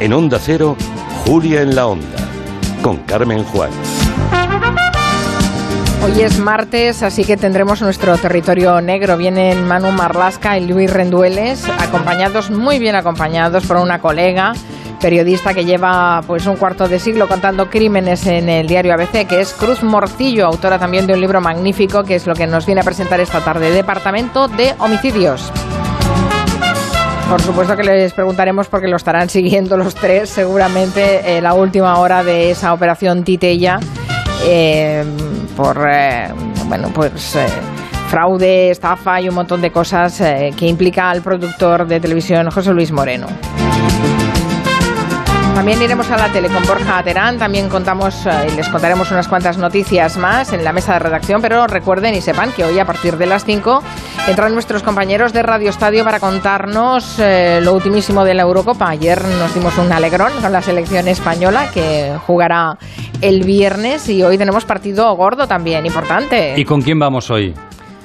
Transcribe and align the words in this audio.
En 0.00 0.14
Onda 0.14 0.38
Cero, 0.40 0.78
Julia 1.26 1.60
en 1.60 1.76
la 1.76 1.86
Onda, 1.86 2.08
con 2.80 2.96
Carmen 3.04 3.44
Juan. 3.44 3.70
Hoy 6.02 6.22
es 6.22 6.38
martes, 6.38 7.02
así 7.02 7.22
que 7.22 7.36
tendremos 7.36 7.82
nuestro 7.82 8.16
territorio 8.16 8.80
negro. 8.80 9.18
Vienen 9.18 9.68
Manu 9.68 9.92
Marlasca 9.92 10.56
y 10.56 10.66
Luis 10.66 10.90
Rendueles, 10.90 11.68
acompañados, 11.68 12.50
muy 12.50 12.78
bien 12.78 12.94
acompañados 12.94 13.66
por 13.66 13.76
una 13.76 13.98
colega 13.98 14.54
periodista 15.02 15.52
que 15.52 15.66
lleva 15.66 16.22
pues 16.26 16.46
un 16.46 16.56
cuarto 16.56 16.88
de 16.88 16.98
siglo 16.98 17.28
contando 17.28 17.68
crímenes 17.68 18.26
en 18.26 18.48
el 18.48 18.66
diario 18.66 18.94
ABC, 18.94 19.26
que 19.26 19.42
es 19.42 19.52
Cruz 19.52 19.82
Morcillo, 19.82 20.46
autora 20.46 20.78
también 20.78 21.06
de 21.06 21.12
un 21.12 21.20
libro 21.20 21.42
magnífico, 21.42 22.04
que 22.04 22.14
es 22.14 22.26
lo 22.26 22.34
que 22.34 22.46
nos 22.46 22.64
viene 22.64 22.80
a 22.80 22.84
presentar 22.84 23.20
esta 23.20 23.40
tarde, 23.40 23.70
Departamento 23.70 24.48
de 24.48 24.74
Homicidios. 24.78 25.52
Por 27.30 27.40
supuesto 27.42 27.76
que 27.76 27.84
les 27.84 28.12
preguntaremos 28.12 28.66
porque 28.66 28.88
lo 28.88 28.96
estarán 28.96 29.28
siguiendo 29.28 29.76
los 29.76 29.94
tres 29.94 30.28
seguramente 30.30 31.36
en 31.36 31.44
la 31.44 31.54
última 31.54 31.96
hora 32.00 32.24
de 32.24 32.50
esa 32.50 32.72
operación 32.74 33.22
Titella 33.22 33.78
eh, 34.44 35.04
por 35.56 35.88
eh, 35.88 36.28
bueno 36.66 36.90
pues 36.92 37.36
eh, 37.36 37.46
fraude, 38.08 38.72
estafa 38.72 39.20
y 39.20 39.28
un 39.28 39.36
montón 39.36 39.60
de 39.60 39.70
cosas 39.70 40.20
eh, 40.20 40.52
que 40.56 40.66
implica 40.66 41.08
al 41.08 41.22
productor 41.22 41.86
de 41.86 42.00
televisión 42.00 42.50
José 42.50 42.72
Luis 42.72 42.90
Moreno. 42.90 43.28
También 45.60 45.82
iremos 45.82 46.10
a 46.10 46.16
la 46.16 46.32
tele 46.32 46.48
con 46.48 46.62
Borja 46.62 47.02
Terán, 47.02 47.36
también 47.36 47.68
contamos 47.68 48.24
eh, 48.24 48.30
y 48.50 48.56
les 48.56 48.66
contaremos 48.70 49.10
unas 49.10 49.28
cuantas 49.28 49.58
noticias 49.58 50.16
más 50.16 50.54
en 50.54 50.64
la 50.64 50.72
mesa 50.72 50.94
de 50.94 51.00
redacción, 51.00 51.42
pero 51.42 51.66
recuerden 51.66 52.14
y 52.14 52.22
sepan 52.22 52.50
que 52.52 52.64
hoy 52.64 52.78
a 52.78 52.86
partir 52.86 53.18
de 53.18 53.26
las 53.26 53.44
5 53.44 53.82
entran 54.26 54.54
nuestros 54.54 54.82
compañeros 54.82 55.34
de 55.34 55.42
Radio 55.42 55.68
Estadio 55.68 56.02
para 56.02 56.18
contarnos 56.18 57.18
eh, 57.18 57.60
lo 57.62 57.74
ultimísimo 57.74 58.24
de 58.24 58.32
la 58.32 58.44
Eurocopa. 58.44 58.88
Ayer 58.88 59.22
nos 59.22 59.52
dimos 59.52 59.76
un 59.76 59.92
alegrón 59.92 60.32
con 60.40 60.50
la 60.50 60.62
selección 60.62 61.06
española 61.08 61.70
que 61.74 62.14
jugará 62.26 62.78
el 63.20 63.44
viernes 63.44 64.08
y 64.08 64.22
hoy 64.22 64.38
tenemos 64.38 64.64
partido 64.64 65.14
gordo 65.14 65.46
también, 65.46 65.84
importante. 65.84 66.54
¿Y 66.56 66.64
con 66.64 66.80
quién 66.80 66.98
vamos 66.98 67.30
hoy? 67.30 67.54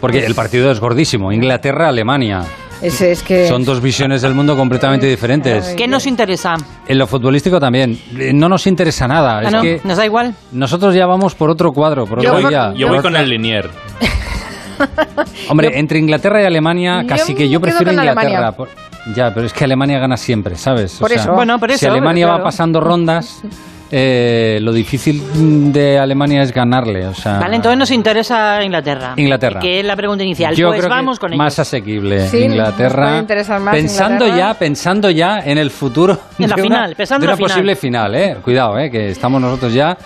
Porque 0.02 0.26
el 0.26 0.36
partido 0.36 0.72
es 0.72 0.82
gordísimo. 0.82 1.32
Inglaterra-Alemania. 1.32 2.42
Es, 2.82 3.02
es 3.02 3.24
que 3.24 3.48
Son 3.48 3.64
dos 3.64 3.82
visiones 3.82 4.22
del 4.22 4.34
mundo 4.34 4.56
completamente 4.56 5.06
diferentes. 5.08 5.74
¿Qué 5.78 5.88
nos 5.88 6.06
interesa? 6.06 6.56
En 6.88 6.98
lo 6.98 7.08
futbolístico 7.08 7.60
también. 7.60 8.00
Eh, 8.18 8.32
No 8.34 8.50
nos 8.50 8.68
interesa 8.68 9.08
nada. 9.08 9.40
Ah, 9.40 9.44
Es 9.44 9.52
no, 9.52 9.62
que 9.62 9.82
nos 9.84 9.98
da 9.98 10.06
igual. 10.06 10.36
nosotros 10.52 10.94
ya 10.94 11.06
vamos 11.06 11.36
por 11.36 11.50
otro 11.50 11.72
cuadro, 11.72 12.06
por 12.06 12.22
Yo 12.22 12.30
otro 12.32 12.42
voy- 12.44 12.50
día. 12.50 12.74
Yo 12.76 12.88
voy 12.88 12.98
Por 12.98 13.04
con 13.06 13.16
el 13.16 13.30
Linier. 13.30 13.70
Hombre, 15.50 15.78
entre 15.80 16.00
Inglaterra 16.00 16.42
y 16.42 16.46
Alemania, 16.46 17.02
Yo 17.02 17.08
casi 17.08 17.34
que 17.36 17.48
yo 17.50 17.60
prefiero 17.62 17.92
Inglaterra. 17.92 18.22
Alemania. 18.22 18.52
por- 18.52 18.70
Ya, 19.16 19.34
pero 19.34 19.46
es 19.46 19.54
que 19.54 19.64
Alemania 19.64 20.00
gana 20.00 20.18
siempre, 20.18 20.56
¿sabes? 20.56 20.96
Por 21.00 21.12
eso. 21.12 21.34
Bueno, 21.34 21.60
por 21.60 21.70
Si 21.70 21.76
eso, 21.86 21.92
Alemania 21.92 22.26
claro. 22.26 22.40
va 22.40 22.44
pasando 22.46 22.82
rondas, 22.82 23.42
eh, 23.98 24.60
lo 24.62 24.74
difícil 24.74 25.72
de 25.72 25.98
Alemania 25.98 26.42
es 26.42 26.52
ganarle. 26.52 27.08
O 27.08 27.14
sea, 27.14 27.40
Vale, 27.40 27.56
entonces 27.56 27.80
nos 27.80 27.92
interesa 27.92 28.62
Inglaterra. 28.62 29.14
Inglaterra. 29.16 29.62
Que 29.62 29.80
es 29.80 29.86
la 29.86 29.96
pregunta 29.96 30.22
inicial. 30.22 30.54
Yo 30.54 30.68
pues 30.68 30.80
creo 30.82 30.90
que 30.90 30.96
vamos 30.96 31.18
con 31.18 31.32
ellos. 31.32 31.38
más 31.38 31.58
asequible 31.60 32.28
Sí, 32.28 32.40
nos 32.40 32.58
Inglaterra. 32.58 33.24
más 33.62 33.74
pensando 33.74 34.26
Inglaterra. 34.26 34.52
ya, 34.54 34.60
pensando 34.60 35.10
ya 35.10 35.40
en 35.40 35.58
el 35.58 35.72
futuro 35.72 36.20
En 36.40 36.50
la 36.50 36.56
de 36.58 36.62
final, 36.62 36.88
una, 36.90 36.96
pensando 36.98 37.26
de 37.26 37.32
en 37.32 37.36
una 37.38 37.42
la 37.42 37.48
posible 37.48 37.76
final, 37.78 38.16
eh. 38.16 38.38
Cuidado, 38.44 38.78
eh, 38.78 38.92
que 38.92 39.12
estamos 39.12 39.40
nosotros 39.40 39.74
ya 39.74 39.98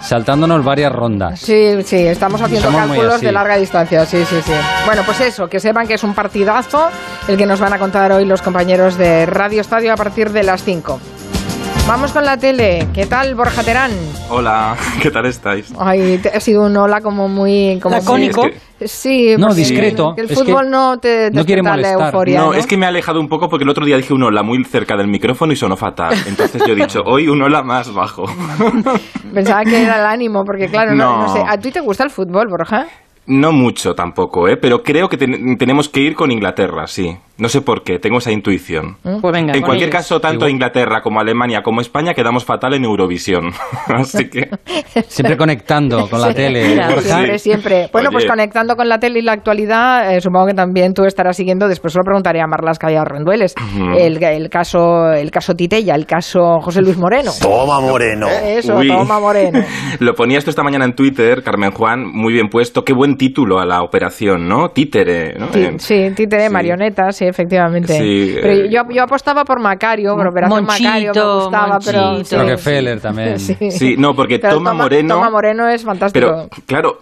saltándonos 0.00 0.64
varias 0.64 0.92
rondas. 0.92 1.38
Sí, 1.40 1.82
sí, 1.84 1.96
estamos 2.06 2.40
haciendo 2.40 2.70
Somos 2.70 2.86
cálculos 2.86 3.20
de 3.20 3.32
larga 3.32 3.56
distancia, 3.58 4.06
sí, 4.06 4.24
sí, 4.24 4.36
sí. 4.44 4.52
Bueno, 4.86 5.02
pues 5.04 5.20
eso, 5.20 5.46
que 5.46 5.60
sepan 5.60 5.86
que 5.86 5.94
es 5.94 6.04
un 6.04 6.14
partidazo 6.14 6.88
el 7.28 7.36
que 7.36 7.44
nos 7.44 7.60
van 7.60 7.74
a 7.74 7.78
contar 7.78 8.12
hoy 8.12 8.24
los 8.24 8.40
compañeros 8.40 8.96
de 8.96 9.26
Radio 9.26 9.60
Estadio 9.60 9.92
a 9.92 9.96
partir 9.96 10.30
de 10.30 10.42
las 10.42 10.64
5. 10.64 11.00
Vamos 11.86 12.12
con 12.12 12.24
la 12.24 12.36
tele. 12.36 12.88
¿Qué 12.92 13.06
tal, 13.06 13.36
Borja 13.36 13.62
Terán? 13.62 13.92
Hola, 14.28 14.76
¿qué 15.02 15.08
tal 15.10 15.26
estáis? 15.26 15.72
Ay, 15.78 16.18
te- 16.18 16.30
ha 16.30 16.40
sido 16.40 16.62
un 16.64 16.76
hola 16.76 17.00
como 17.00 17.28
muy... 17.28 17.78
Como 17.80 17.94
Lacónico. 17.96 18.42
muy- 18.42 18.54
Sí, 18.88 19.36
No, 19.38 19.46
porque 19.48 19.60
discreto. 19.60 20.12
que 20.16 20.22
El 20.22 20.30
Es 20.30 20.38
fútbol 20.38 20.64
que 20.64 20.70
no 20.70 20.98
te 20.98 21.30
no 21.30 21.44
quiere 21.44 21.62
la 21.62 21.70
molestar. 21.70 22.06
euforia, 22.06 22.40
no, 22.40 22.46
¿no? 22.46 22.54
es 22.54 22.66
que 22.66 22.76
me 22.76 22.84
ha 22.86 22.88
alejado 22.90 23.20
un 23.20 23.28
poco 23.28 23.48
porque 23.48 23.62
el 23.64 23.70
otro 23.70 23.86
día 23.86 23.96
dije 23.96 24.12
un 24.12 24.24
hola 24.24 24.42
muy 24.42 24.62
cerca 24.64 24.96
del 24.96 25.06
micrófono 25.08 25.52
y 25.52 25.56
sonó 25.56 25.76
fatal. 25.76 26.12
Entonces 26.26 26.60
yo 26.66 26.72
he 26.74 26.76
dicho, 26.76 27.00
hoy 27.06 27.28
un 27.28 27.40
hola 27.40 27.62
más 27.62 27.94
bajo. 27.94 28.24
Pensaba 29.34 29.62
que 29.64 29.80
era 29.82 29.98
el 30.00 30.06
ánimo, 30.06 30.42
porque 30.44 30.66
claro, 30.68 30.94
no, 30.94 31.04
No. 31.18 31.22
no 31.22 31.32
sé. 31.32 31.42
¿A 31.46 31.56
ti 31.56 31.70
te 31.70 31.80
gusta 31.80 32.04
el 32.04 32.10
fútbol, 32.10 32.48
Borja? 32.50 32.86
No 33.28 33.52
mucho 33.52 33.94
tampoco, 33.94 34.46
¿eh? 34.48 34.56
Pero 34.60 34.82
creo 34.82 35.08
que 35.08 35.16
ten- 35.16 35.56
tenemos 35.56 35.88
que 35.88 36.00
ir 36.00 36.14
con 36.14 36.30
Inglaterra, 36.30 36.86
sí. 36.86 37.16
No 37.38 37.48
sé 37.48 37.60
por 37.60 37.82
qué, 37.82 37.98
tengo 37.98 38.18
esa 38.18 38.32
intuición. 38.32 38.96
Pues 39.02 39.32
venga. 39.32 39.52
En 39.54 39.60
cualquier 39.62 39.88
ellos. 39.90 40.00
caso, 40.00 40.20
tanto 40.20 40.48
Inglaterra 40.48 41.02
como 41.02 41.20
Alemania 41.20 41.62
como 41.62 41.80
España 41.80 42.14
quedamos 42.14 42.44
fatal 42.44 42.74
en 42.74 42.84
Eurovisión. 42.84 43.50
Así 43.88 44.28
que... 44.30 44.48
Siempre 45.08 45.36
conectando 45.36 46.08
con 46.08 46.20
la 46.20 46.32
tele. 46.32 46.68
Mira. 46.68 47.00
Siempre, 47.00 47.38
Sí. 47.38 47.50
siempre. 47.50 47.88
Bueno, 47.92 48.10
pues 48.10 48.24
conectando 48.26 48.74
con 48.76 48.88
la 48.88 48.98
tele 48.98 49.18
y 49.18 49.22
la 49.22 49.32
actualidad, 49.32 50.14
eh, 50.14 50.20
supongo 50.20 50.46
que 50.46 50.54
también 50.54 50.94
tú 50.94 51.04
estarás 51.04 51.36
siguiendo, 51.36 51.68
después 51.68 51.92
se 51.92 51.98
lo 51.98 52.04
preguntaré 52.04 52.40
a 52.40 52.46
Marlasca 52.46 52.90
y 52.90 52.96
a 52.96 53.04
Rendueles, 53.04 53.54
el, 53.98 54.22
el 54.22 54.48
caso 54.48 55.12
el 55.12 55.30
caso 55.30 55.54
Titella, 55.54 55.94
el 55.94 56.06
caso 56.06 56.60
José 56.60 56.80
Luis 56.82 56.96
Moreno. 56.96 57.30
Toma, 57.40 57.80
Moreno. 57.80 58.28
Eso, 58.28 58.76
Uy. 58.76 58.88
toma 58.88 59.20
Moreno. 59.20 59.60
Lo 60.00 60.14
ponía 60.14 60.38
esto 60.38 60.50
esta 60.50 60.62
mañana 60.62 60.84
en 60.84 60.94
Twitter, 60.94 61.42
Carmen 61.42 61.70
Juan, 61.70 62.04
muy 62.06 62.32
bien 62.32 62.48
puesto. 62.48 62.84
Qué 62.84 62.92
buen 62.92 63.16
título 63.16 63.58
a 63.58 63.66
la 63.66 63.82
operación, 63.82 64.48
¿no? 64.48 64.70
Títere, 64.70 65.34
¿no? 65.38 65.48
Sí, 65.78 66.10
títere, 66.14 66.46
sí. 66.46 66.52
marioneta, 66.52 67.10
sí, 67.12 67.25
efectivamente. 67.28 67.92
Sí, 67.98 68.36
pero 68.40 68.52
eh, 68.52 68.68
yo, 68.70 68.82
yo 68.90 69.02
apostaba 69.02 69.44
por 69.44 69.60
Macario, 69.60 70.14
Operación 70.14 70.64
Monchito, 70.64 70.88
Macario, 70.88 71.12
me 71.14 71.34
gustaba, 71.34 71.78
pero... 71.84 72.00
Monchito. 72.12 72.38
Rockefeller 72.42 73.00
también. 73.00 73.38
Sí, 73.70 73.96
no, 73.98 74.14
porque 74.14 74.38
Pero 74.38 74.54
Toma 74.54 74.72
Moreno- 74.72 75.14
Toma 75.14 75.30
Moreno 75.30 75.68
es 75.68 75.84
fantástico. 75.84 76.26
Pero, 76.26 76.48
claro, 76.66 76.98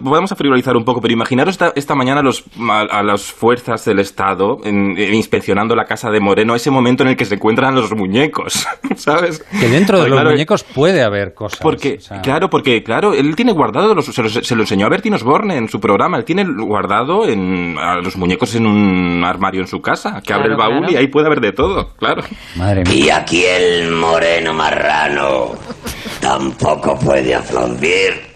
vamos 0.00 0.32
a 0.32 0.36
frivolizar 0.36 0.76
un 0.76 0.84
poco, 0.84 1.00
pero 1.00 1.12
imaginaros 1.14 1.54
esta, 1.54 1.72
esta 1.74 1.94
mañana 1.94 2.20
a, 2.20 2.22
los, 2.22 2.44
a, 2.70 2.80
a 2.98 3.02
las 3.02 3.22
fuerzas 3.32 3.84
del 3.84 3.98
Estado 3.98 4.58
en- 4.64 4.96
en 4.98 5.14
inspeccionando 5.14 5.74
la 5.74 5.84
casa 5.84 6.10
de 6.10 6.20
Moreno, 6.20 6.54
ese 6.54 6.70
momento 6.70 7.02
en 7.02 7.10
el 7.10 7.16
que 7.16 7.24
se 7.24 7.34
encuentran 7.36 7.74
los 7.74 7.92
muñecos, 7.94 8.66
¿sabes? 8.96 9.44
Que 9.60 9.68
dentro 9.68 9.98
de 10.02 10.08
los 10.08 10.16
claro, 10.18 10.30
muñecos 10.30 10.64
puede 10.64 11.02
haber 11.02 11.34
cosas. 11.34 11.60
Porque, 11.60 11.96
o 11.98 12.00
sea, 12.00 12.20
claro, 12.20 12.48
porque, 12.50 12.82
claro, 12.82 13.14
él 13.14 13.34
tiene 13.36 13.52
guardado, 13.52 13.94
los- 13.94 14.06
se, 14.06 14.22
los- 14.22 14.32
se 14.32 14.54
lo 14.54 14.62
enseñó 14.62 14.86
a 14.86 14.90
Bertín 14.90 15.14
Osborne 15.14 15.56
en 15.56 15.68
su 15.68 15.80
programa, 15.80 16.16
él 16.18 16.24
tiene 16.24 16.44
guardado 16.44 17.26
en, 17.26 17.76
a 17.78 17.96
los 17.96 18.16
muñecos 18.16 18.54
en 18.54 18.66
un 18.66 19.21
armario 19.24 19.60
en 19.62 19.66
su 19.66 19.80
casa, 19.80 20.20
que 20.24 20.32
abre 20.32 20.48
el 20.50 20.56
Claro, 20.56 20.70
baúl 20.70 20.78
claro. 20.86 20.92
y 20.92 20.96
ahí 20.96 21.08
puede 21.08 21.26
haber 21.26 21.40
de 21.40 21.52
todo, 21.52 21.94
claro. 21.96 22.22
Madre 22.56 22.82
mía. 22.84 22.94
Y 22.94 23.10
aquí 23.10 23.44
el 23.44 23.90
moreno 23.92 24.52
marrano 24.52 25.52
tampoco 26.20 26.98
puede 26.98 27.34
aplaudir. 27.34 28.32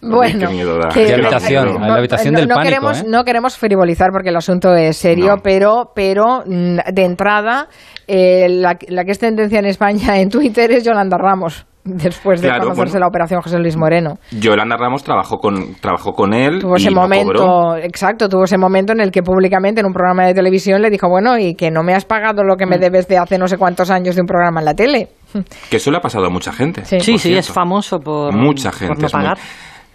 Bueno, 0.00 0.48
Qué 0.48 0.54
miedo 0.54 0.78
da. 0.78 0.88
que- 0.88 1.04
Qué 1.06 1.14
habitación, 1.14 1.64
miedo. 1.74 1.78
la 1.80 1.94
habitación 1.96 2.34
no, 2.34 2.40
del 2.40 2.48
no 2.48 2.54
pánico, 2.54 2.70
queremos, 2.70 3.00
¿eh? 3.00 3.04
no 3.08 3.24
queremos 3.24 3.56
frivolizar 3.58 4.10
porque 4.12 4.28
el 4.30 4.36
asunto 4.36 4.74
es 4.74 4.96
serio, 4.96 5.36
No. 5.36 5.42
pero, 5.42 5.92
pero 5.94 6.42
mm, 6.46 6.78
de 6.92 7.04
entrada, 7.04 7.68
eh, 8.06 8.46
la, 8.48 8.78
la 8.88 9.04
que 9.04 9.10
es 9.12 9.18
tendencia 9.18 9.58
en 9.58 9.66
España 9.66 10.18
en 10.20 10.28
Twitter 10.30 10.70
es 10.72 10.84
Yolanda 10.84 11.18
Ramos, 11.18 11.66
después 11.94 12.40
de 12.40 12.48
Claro, 12.48 12.64
conocerse 12.64 12.92
bueno. 12.92 13.00
la 13.04 13.08
operación 13.08 13.40
José 13.42 13.58
Luis 13.58 13.76
Moreno. 13.76 14.18
Yolanda 14.32 14.76
Ramos 14.76 15.04
trabajó 15.04 15.36
con, 15.38 15.74
trabajó 15.80 16.12
con 16.12 16.32
él. 16.34 16.60
Tuvo 16.60 16.74
y 16.76 16.80
ese 16.80 16.90
momento, 16.90 17.32
cobró. 17.34 17.76
exacto, 17.76 18.28
tuvo 18.28 18.44
ese 18.44 18.56
momento 18.58 18.92
en 18.92 19.00
el 19.00 19.10
que 19.10 19.22
públicamente 19.22 19.80
en 19.80 19.86
un 19.86 19.92
programa 19.92 20.26
de 20.26 20.34
televisión 20.34 20.80
le 20.82 20.90
dijo, 20.90 21.08
bueno, 21.08 21.38
y 21.38 21.54
que 21.54 21.70
no 21.70 21.82
me 21.82 21.94
has 21.94 22.04
pagado 22.04 22.42
lo 22.42 22.54
Mm. 22.54 22.58
que 22.58 22.66
me 22.66 22.78
debes 22.78 23.06
de 23.08 23.18
hace 23.18 23.36
no 23.38 23.46
sé 23.48 23.58
cuántos 23.58 23.90
años 23.90 24.14
de 24.14 24.22
un 24.22 24.26
programa 24.26 24.60
en 24.60 24.64
la 24.66 24.74
tele. 24.74 25.08
Que 25.68 25.76
eso 25.78 25.90
le 25.90 25.96
ha 25.98 26.00
pasado 26.00 26.26
a 26.26 26.30
mucha 26.30 26.52
gente. 26.52 26.84
Sí. 26.84 27.18
Sí, 27.18 27.34
es 27.36 27.50
famoso 27.50 27.98
por, 27.98 28.32
Mucha 28.34 28.70
por 28.70 28.78
gente. 28.78 29.00
no 29.00 29.06
es 29.06 29.14
muy- 29.14 29.22
pagar. 29.22 29.38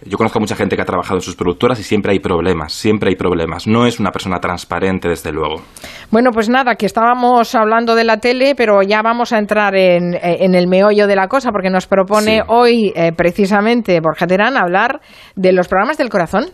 Yo 0.06 0.16
conozco 0.16 0.38
a 0.38 0.40
mucha 0.40 0.56
gente 0.56 0.76
que 0.76 0.82
ha 0.82 0.86
trabajado 0.86 1.16
en 1.16 1.20
sus 1.20 1.36
productoras 1.36 1.78
y 1.78 1.82
siempre 1.82 2.12
hay 2.12 2.20
problemas, 2.20 2.72
siempre 2.72 3.10
hay 3.10 3.16
problemas. 3.16 3.66
No 3.66 3.84
es 3.86 4.00
una 4.00 4.10
persona 4.10 4.38
transparente, 4.40 5.08
desde 5.08 5.30
luego. 5.30 5.62
Bueno, 6.10 6.30
pues 6.32 6.48
nada, 6.48 6.74
que 6.76 6.86
estábamos 6.86 7.54
hablando 7.54 7.94
de 7.94 8.04
la 8.04 8.16
tele, 8.16 8.54
pero 8.56 8.82
ya 8.82 9.02
vamos 9.02 9.32
a 9.34 9.38
entrar 9.38 9.74
en, 9.76 10.14
en 10.22 10.54
el 10.54 10.68
meollo 10.68 11.06
de 11.06 11.16
la 11.16 11.28
cosa, 11.28 11.50
porque 11.52 11.68
nos 11.68 11.86
propone 11.86 12.38
Sí. 12.38 12.42
hoy 12.48 12.92
eh, 12.96 13.12
precisamente 13.12 14.00
Borja 14.00 14.26
Terán 14.26 14.56
hablar 14.56 15.00
de 15.36 15.52
los 15.52 15.68
programas 15.68 15.98
del 15.98 16.08
corazón. 16.08 16.46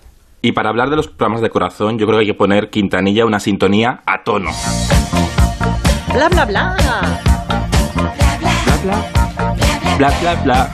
Y 0.42 0.52
para 0.52 0.68
hablar 0.70 0.90
de 0.90 0.96
los 0.96 1.08
programas 1.08 1.40
de 1.40 1.50
corazón, 1.50 1.98
yo 1.98 2.06
creo 2.06 2.18
que 2.18 2.22
hay 2.22 2.30
que 2.32 2.34
poner 2.38 2.68
Quintanilla 2.70 3.24
una 3.26 3.38
sintonía 3.40 4.00
a 4.06 4.22
tono. 4.24 4.50
Bla, 6.12 6.28
bla, 6.28 6.44
bla. 6.46 6.76
Bla, 8.38 8.38
bla, 8.40 8.76
bla. 8.82 8.96
Bla, 9.98 10.10
bla, 10.20 10.34
bla, 10.34 10.34
bla, 10.34 10.34
bla, 10.34 10.34
bla. 10.44 10.68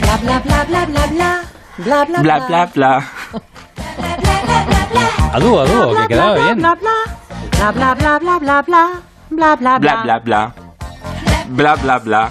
Bla, 0.00 0.40
bla, 0.42 0.64
Bla, 0.64 0.86
bla, 0.86 1.06
bla. 1.06 1.40
A 5.32 5.38
dúo, 5.38 5.60
a 5.60 5.64
dúo, 5.64 5.94
que 5.96 6.06
quedaba 6.08 6.34
bien. 6.34 6.58
Bla, 6.58 6.74
bla, 6.74 7.94
bla, 7.94 7.94
bla, 7.94 8.38
bla, 8.38 8.38
bla, 8.38 8.62
bla, 8.62 9.56
bla, 9.56 9.56
bla, 9.56 9.78
Bla, 9.78 10.02
bla, 10.02 10.18
bla. 10.18 10.54
Bla, 11.48 11.74
bla, 11.76 11.98
bla. 11.98 12.30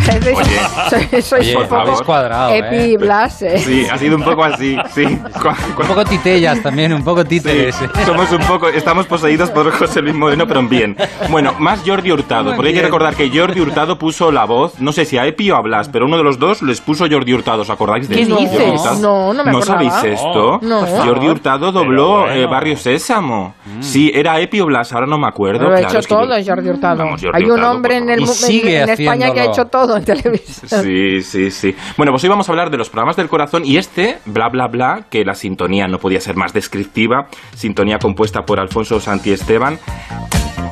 Soy, 0.00 1.22
soy 1.22 1.40
Oye, 1.40 1.56
un 1.56 1.68
poco 1.68 2.04
cuadrado, 2.04 2.54
Epi 2.54 2.76
¿eh? 2.76 2.88
y 2.88 2.96
Blas. 2.96 3.42
eh. 3.42 3.58
Sí, 3.58 3.86
ha 3.90 3.96
sido 3.98 4.16
un 4.16 4.22
poco 4.22 4.44
así, 4.44 4.76
sí. 4.94 5.04
Un 5.04 5.86
poco 5.86 6.04
titellas 6.04 6.62
también, 6.62 6.92
un 6.92 7.02
poco 7.04 7.22
Sí, 7.22 7.28
títeres. 7.28 7.80
¿eh? 7.82 7.88
somos 8.06 8.30
un 8.32 8.40
poco, 8.40 8.68
estamos 8.68 9.06
poseídos 9.06 9.50
por 9.50 9.70
José 9.72 10.00
Luis 10.02 10.14
Moreno, 10.14 10.44
pero 10.46 10.62
bien. 10.68 10.96
Bueno, 11.30 11.54
más 11.58 11.82
Jordi 11.86 12.10
Hurtado, 12.12 12.54
porque 12.54 12.68
hay 12.68 12.74
que 12.74 12.82
recordar 12.82 13.14
que 13.14 13.30
Jordi 13.30 13.60
Hurtado 13.60 13.98
puso 13.98 14.30
la 14.32 14.44
voz, 14.44 14.80
no 14.80 14.92
sé 14.92 15.04
si 15.04 15.18
a 15.18 15.26
Epi 15.26 15.50
o 15.50 15.56
a 15.56 15.62
Blas, 15.62 15.88
pero 15.88 16.06
uno 16.06 16.16
de 16.16 16.24
los 16.24 16.38
dos 16.38 16.62
les 16.62 16.80
puso 16.80 17.06
Jordi 17.10 17.32
Hurtado, 17.34 17.62
¿os 17.62 17.70
acordáis 17.70 18.08
de 18.08 18.14
¿Qué 18.16 18.22
esto? 18.22 18.36
dices? 18.36 19.00
No, 19.00 19.32
no 19.32 19.44
me 19.44 19.50
acordaba. 19.50 19.90
sabéis 19.90 20.04
esto? 20.04 20.58
No. 20.62 20.86
Jordi 20.86 21.28
Hurtado 21.28 21.72
dobló 21.72 21.90
Pero 21.90 22.20
bueno. 22.26 22.32
eh, 22.34 22.46
Barrio 22.46 22.76
Sésamo. 22.76 23.54
Sí, 23.80 24.10
era 24.14 24.40
Epi 24.40 24.60
o 24.60 24.66
Blas, 24.66 24.92
ahora 24.92 25.06
no 25.06 25.18
me 25.18 25.28
acuerdo. 25.28 25.64
Lo 25.64 25.68
ha 25.74 25.78
claro, 25.78 25.88
hecho 25.88 25.98
es 25.98 26.06
que 26.06 26.14
todo 26.14 26.38
yo- 26.38 26.44
Jordi 26.54 26.68
Hurtado. 26.70 26.96
Vamos, 26.98 27.20
Jordi 27.22 27.36
Hay 27.38 27.44
un 27.44 27.50
Hurtado, 27.52 27.72
hombre 27.72 27.96
en, 27.96 28.10
el, 28.10 28.26
sigue 28.26 28.80
en 28.82 28.88
España 28.90 29.32
que 29.32 29.40
ha 29.40 29.44
hecho 29.46 29.64
todo 29.66 29.96
en 30.00 30.04
televisión. 30.04 30.82
Sí, 30.84 31.22
sí, 31.22 31.50
sí. 31.50 31.74
Bueno, 31.96 32.12
pues 32.12 32.22
hoy 32.24 32.28
vamos 32.30 32.48
a 32.48 32.52
hablar 32.52 32.70
de 32.70 32.76
los 32.76 32.90
programas 32.90 33.16
del 33.16 33.28
corazón 33.28 33.64
y 33.64 33.76
este, 33.76 34.18
bla, 34.26 34.48
bla, 34.48 34.66
bla, 34.68 35.06
que 35.10 35.24
la 35.24 35.34
sintonía 35.34 35.86
no 35.88 35.98
podía 35.98 36.20
ser 36.20 36.36
más 36.36 36.52
descriptiva, 36.52 37.28
sintonía 37.54 37.98
compuesta 37.98 38.42
por 38.44 38.60
Alfonso 38.60 39.00
Santi 39.00 39.30
Esteban, 39.30 39.78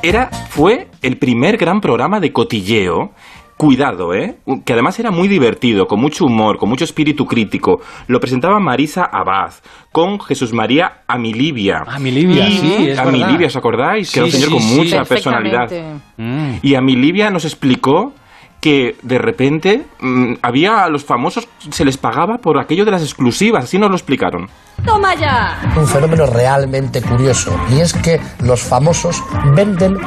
era, 0.02 0.30
fue 0.50 0.88
el 1.02 1.16
primer 1.19 1.56
gran 1.56 1.80
programa 1.80 2.20
de 2.20 2.32
cotilleo. 2.32 3.12
Cuidado, 3.56 4.14
¿eh? 4.14 4.36
Que 4.64 4.72
además 4.75 5.00
era 5.00 5.10
muy 5.10 5.26
divertido, 5.26 5.88
con 5.88 5.98
mucho 5.98 6.26
humor, 6.26 6.58
con 6.58 6.69
mucho 6.69 6.84
espíritu 6.84 7.26
crítico. 7.26 7.81
Lo 8.06 8.20
presentaba 8.20 8.60
Marisa 8.60 9.02
Abad, 9.04 9.50
con 9.90 10.20
Jesús 10.20 10.52
María 10.52 11.02
Amilibia. 11.08 11.82
Amilibia, 11.88 12.48
Y- 12.48 12.56
sí, 12.58 12.88
es 12.90 12.98
Amilibia, 13.00 13.26
verdad. 13.32 13.46
¿os 13.48 13.56
acordáis? 13.56 14.12
Que 14.12 14.20
era 14.20 14.26
un 14.26 14.31
señor 14.31 14.48
sí, 14.50 14.54
con 14.54 14.62
sí. 14.62 14.74
mucha 14.76 15.02
personalidad. 15.04 15.69
Mm. 16.16 16.50
Y 16.62 16.76
a 16.76 16.81
mi 16.81 16.94
Livia 16.94 17.31
nos 17.31 17.44
explicó 17.44 18.12
que 18.60 18.96
de 19.02 19.19
repente 19.19 19.87
mm, 20.00 20.34
había 20.43 20.84
a 20.84 20.88
los 20.88 21.05
famosos, 21.05 21.49
se 21.70 21.84
les 21.84 21.96
pagaba 21.96 22.38
por 22.38 22.58
aquello 22.58 22.84
de 22.84 22.90
las 22.90 23.02
exclusivas, 23.02 23.64
así 23.64 23.78
nos 23.78 23.90
lo 23.90 23.96
explicaron. 23.96 24.49
¡Toma 24.84 25.14
ya! 25.14 25.60
un 25.76 25.87
fenómeno 25.87 26.26
realmente 26.26 27.02
curioso 27.02 27.55
y 27.70 27.81
es 27.81 27.93
que 27.93 28.20
los 28.40 28.62
famosos 28.62 29.22
venden 29.55 29.99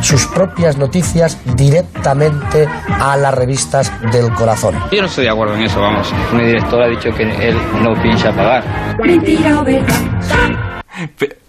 sus 0.00 0.26
propias 0.26 0.76
noticias 0.76 1.40
directamente 1.56 2.68
a 3.00 3.16
las 3.16 3.34
revistas 3.34 3.92
del 4.12 4.32
corazón. 4.32 4.74
Yo 4.92 5.00
no 5.00 5.06
estoy 5.06 5.24
de 5.24 5.30
acuerdo 5.30 5.54
en 5.54 5.62
eso, 5.62 5.80
vamos. 5.80 6.12
Mi 6.32 6.44
director 6.44 6.82
ha 6.82 6.88
dicho 6.88 7.10
que 7.16 7.22
él 7.22 7.56
no 7.82 8.00
piensa 8.02 8.30
pagar. 8.32 8.96
Mentira 9.02 9.60
o 9.60 9.64
verdad. 9.64 10.67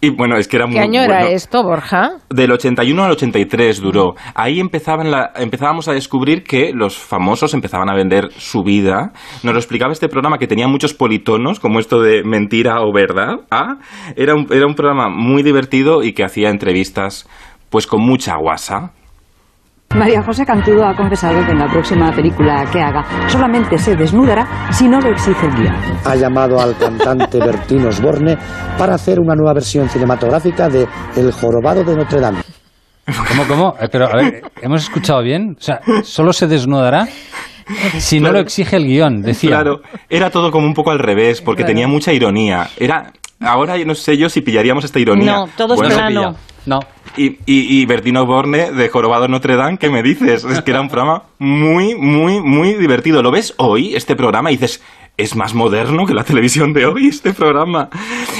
Y 0.02 0.10
bueno, 0.12 0.38
es 0.38 0.48
que 0.48 0.58
era 0.58 0.66
muy 0.68 0.76
¿Qué 0.76 0.82
año 0.82 1.02
era 1.02 1.20
bueno. 1.20 1.36
esto, 1.36 1.64
Borja? 1.64 2.12
Del 2.30 2.52
81 2.52 3.04
al 3.04 3.12
83 3.12 3.82
duró. 3.82 4.16
Ahí 4.36 4.60
empezaban 4.60 5.12
la- 5.12 5.32
empezábamos 5.36 5.88
a 5.88 5.94
descubrir 5.94 6.44
que 6.44 6.72
los 6.74 6.98
famosos 6.98 7.54
empezaban 7.54 7.90
a 7.90 7.96
vender 7.96 8.32
su 8.38 8.64
vida. 8.64 9.12
Nos 9.44 9.54
lo 9.54 9.60
explicaba 9.60 9.92
este 9.92 10.08
programa 10.08 10.38
que 10.38 10.48
tenía 10.48 10.68
muchos 10.68 10.94
politonos, 10.94 11.60
como 11.60 11.80
esto 11.80 12.02
de 12.02 12.24
mentira 12.24 12.82
o 12.82 12.94
verdad. 12.94 13.38
Ah, 13.52 13.78
era 14.16 14.36
un, 14.36 14.48
era 14.52 14.66
un 14.68 14.76
programa 14.76 15.10
muy 15.10 15.44
divertido 15.44 16.04
y 16.04 16.14
que 16.14 16.24
hacía 16.24 16.50
entrevistas 16.50 17.28
pues 17.70 17.86
con 17.88 18.02
mucha 18.02 18.36
guasa. 18.40 18.94
María 19.96 20.22
José 20.22 20.46
Cantudo 20.46 20.86
ha 20.86 20.96
confesado 20.96 21.44
que 21.46 21.52
en 21.52 21.58
la 21.58 21.68
próxima 21.68 22.12
película 22.12 22.64
que 22.72 22.80
haga 22.80 23.04
solamente 23.28 23.76
se 23.80 23.96
desnudará 23.96 24.48
si 24.72 24.88
no 24.88 25.00
lo 25.00 25.10
exige 25.10 25.48
el 25.48 25.52
guion. 25.56 25.76
Ha 26.06 26.16
llamado 26.16 26.60
al 26.62 26.78
cantante 26.78 27.40
Bertín 27.44 27.88
Osborne 27.88 28.38
para 28.78 28.94
hacer 28.94 29.20
una 29.20 29.34
nueva 29.34 29.54
versión 29.56 29.90
cinematográfica 29.90 30.70
de 30.70 30.88
El 31.16 31.32
jorobado 31.32 31.84
de 31.84 31.96
Notre 31.96 32.20
Dame. 32.20 32.42
¿Cómo, 33.30 33.48
cómo? 33.48 33.74
Eh, 33.82 33.88
Pero, 33.92 34.06
a 34.08 34.16
ver, 34.16 34.44
¿hemos 34.62 34.84
escuchado 34.84 35.24
bien? 35.24 35.56
O 35.58 35.62
sea, 35.62 35.80
solo 36.04 36.34
se 36.34 36.46
desnudará 36.46 37.08
si 37.98 38.18
no 38.20 38.26
Claro. 38.26 38.36
lo 38.38 38.42
exige 38.44 38.76
el 38.76 38.86
guion, 38.86 39.22
decía. 39.24 39.50
Claro, 39.50 39.82
era 40.08 40.30
todo 40.30 40.52
como 40.52 40.68
un 40.68 40.76
poco 40.76 40.92
al 40.92 41.00
revés, 41.00 41.42
porque 41.42 41.64
tenía 41.64 41.88
mucha 41.88 42.14
ironía. 42.14 42.68
Era, 42.78 43.12
ahora 43.42 43.76
yo 43.76 43.86
no 43.86 43.96
sé 43.96 44.18
yo 44.18 44.30
si 44.30 44.42
pillaríamos 44.42 44.86
esta 44.86 45.00
ironía. 45.00 45.34
No, 45.34 45.48
todo 45.58 45.74
es 45.74 45.80
Bueno, 45.80 45.96
plano. 45.96 46.36
No. 46.68 46.80
Y, 47.18 47.38
y, 47.46 47.82
y 47.82 47.86
Bertino 47.86 48.26
Borne 48.26 48.72
de 48.72 48.90
Jorobado 48.90 49.28
Notre 49.28 49.56
Dame, 49.56 49.78
¿qué 49.78 49.90
me 49.90 50.04
dices? 50.04 50.44
Es 50.44 50.62
que 50.62 50.72
era 50.72 50.82
un 50.82 50.90
programa 50.90 51.24
muy, 51.38 51.96
muy, 51.96 52.40
muy 52.40 52.74
divertido. 52.74 53.22
¿Lo 53.22 53.32
ves 53.32 53.54
hoy, 53.58 53.96
este 53.96 54.16
programa? 54.16 54.52
Y 54.52 54.56
dices, 54.56 54.82
es 55.20 55.36
más 55.36 55.54
moderno 55.54 56.06
que 56.06 56.14
la 56.14 56.24
televisión 56.24 56.72
de 56.72 56.86
hoy, 56.86 57.08
este 57.08 57.34
programa. 57.34 57.90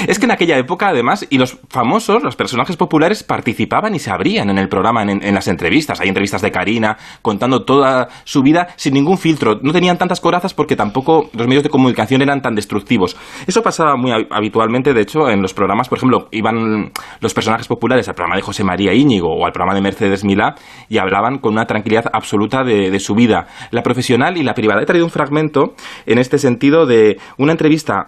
Es 0.08 0.18
que 0.18 0.24
en 0.24 0.30
aquella 0.30 0.56
época, 0.56 0.88
además, 0.88 1.26
y 1.28 1.36
los 1.36 1.58
famosos, 1.68 2.22
los 2.22 2.36
personajes 2.36 2.76
populares, 2.76 3.22
participaban 3.22 3.94
y 3.94 3.98
se 3.98 4.10
abrían 4.10 4.48
en 4.48 4.56
el 4.56 4.68
programa, 4.68 5.02
en, 5.02 5.22
en 5.22 5.34
las 5.34 5.46
entrevistas. 5.46 6.00
Hay 6.00 6.08
entrevistas 6.08 6.40
de 6.40 6.50
Karina 6.50 6.96
contando 7.20 7.64
toda 7.64 8.08
su 8.24 8.42
vida 8.42 8.68
sin 8.76 8.94
ningún 8.94 9.18
filtro. 9.18 9.60
No 9.62 9.72
tenían 9.72 9.98
tantas 9.98 10.20
corazas 10.20 10.54
porque 10.54 10.74
tampoco 10.74 11.28
los 11.34 11.46
medios 11.46 11.62
de 11.64 11.68
comunicación 11.68 12.22
eran 12.22 12.40
tan 12.40 12.54
destructivos. 12.54 13.14
Eso 13.46 13.62
pasaba 13.62 13.96
muy 13.96 14.10
hab- 14.12 14.28
habitualmente, 14.30 14.94
de 14.94 15.02
hecho, 15.02 15.28
en 15.28 15.42
los 15.42 15.52
programas, 15.52 15.90
por 15.90 15.98
ejemplo, 15.98 16.28
iban 16.32 16.92
los 17.20 17.34
personajes 17.34 17.68
populares 17.68 18.08
al 18.08 18.14
programa 18.14 18.36
de 18.36 18.42
José 18.42 18.64
María 18.64 18.94
Íñigo 18.94 19.28
o 19.28 19.44
al 19.44 19.52
programa 19.52 19.74
de 19.74 19.82
Mercedes 19.82 20.24
Milá 20.24 20.54
y 20.88 20.96
hablaban 20.96 21.38
con 21.40 21.52
una 21.52 21.66
tranquilidad 21.66 22.06
absoluta 22.12 22.64
de, 22.64 22.90
de 22.90 23.00
su 23.00 23.14
vida, 23.14 23.48
la 23.70 23.82
profesional 23.82 24.38
y 24.38 24.42
la 24.42 24.54
privada. 24.54 24.80
He 24.80 24.86
traído 24.86 25.04
un 25.04 25.10
fragmento 25.10 25.74
en 26.06 26.18
este 26.18 26.38
sentido 26.38 26.69
de 26.86 27.18
una 27.38 27.52
entrevista 27.52 28.06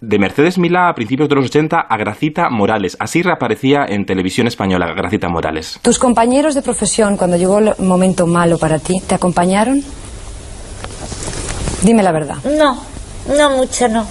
de 0.00 0.18
Mercedes 0.18 0.58
Milá 0.58 0.88
a 0.88 0.94
principios 0.94 1.28
de 1.28 1.34
los 1.34 1.46
80 1.46 1.80
a 1.80 1.96
Gracita 1.96 2.48
Morales. 2.50 2.96
Así 3.00 3.22
reaparecía 3.22 3.84
en 3.88 4.04
televisión 4.04 4.46
española 4.46 4.92
Gracita 4.94 5.28
Morales. 5.28 5.78
¿Tus 5.82 5.98
compañeros 5.98 6.54
de 6.54 6.62
profesión, 6.62 7.16
cuando 7.16 7.36
llegó 7.36 7.58
el 7.58 7.74
momento 7.78 8.26
malo 8.26 8.58
para 8.58 8.78
ti, 8.78 9.00
te 9.06 9.14
acompañaron? 9.14 9.82
Dime 11.82 12.02
la 12.02 12.12
verdad. 12.12 12.36
No, 12.44 12.82
no 13.36 13.50
mucho, 13.56 13.88
no. 13.88 14.06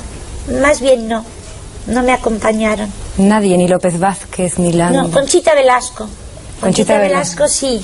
Más 0.62 0.82
bien 0.82 1.08
no. 1.08 1.24
No 1.88 2.02
me 2.02 2.14
acompañaron. 2.14 2.90
Nadie, 3.18 3.58
ni 3.58 3.68
López 3.68 4.00
Vázquez, 4.00 4.58
ni 4.58 4.72
Lando. 4.74 5.04
No, 5.04 5.12
Conchita 5.12 5.54
Velasco. 5.54 6.08
Conchita, 6.60 6.98
Velasco. 6.98 7.44
Velasco 7.44 7.48
sí. 7.48 7.82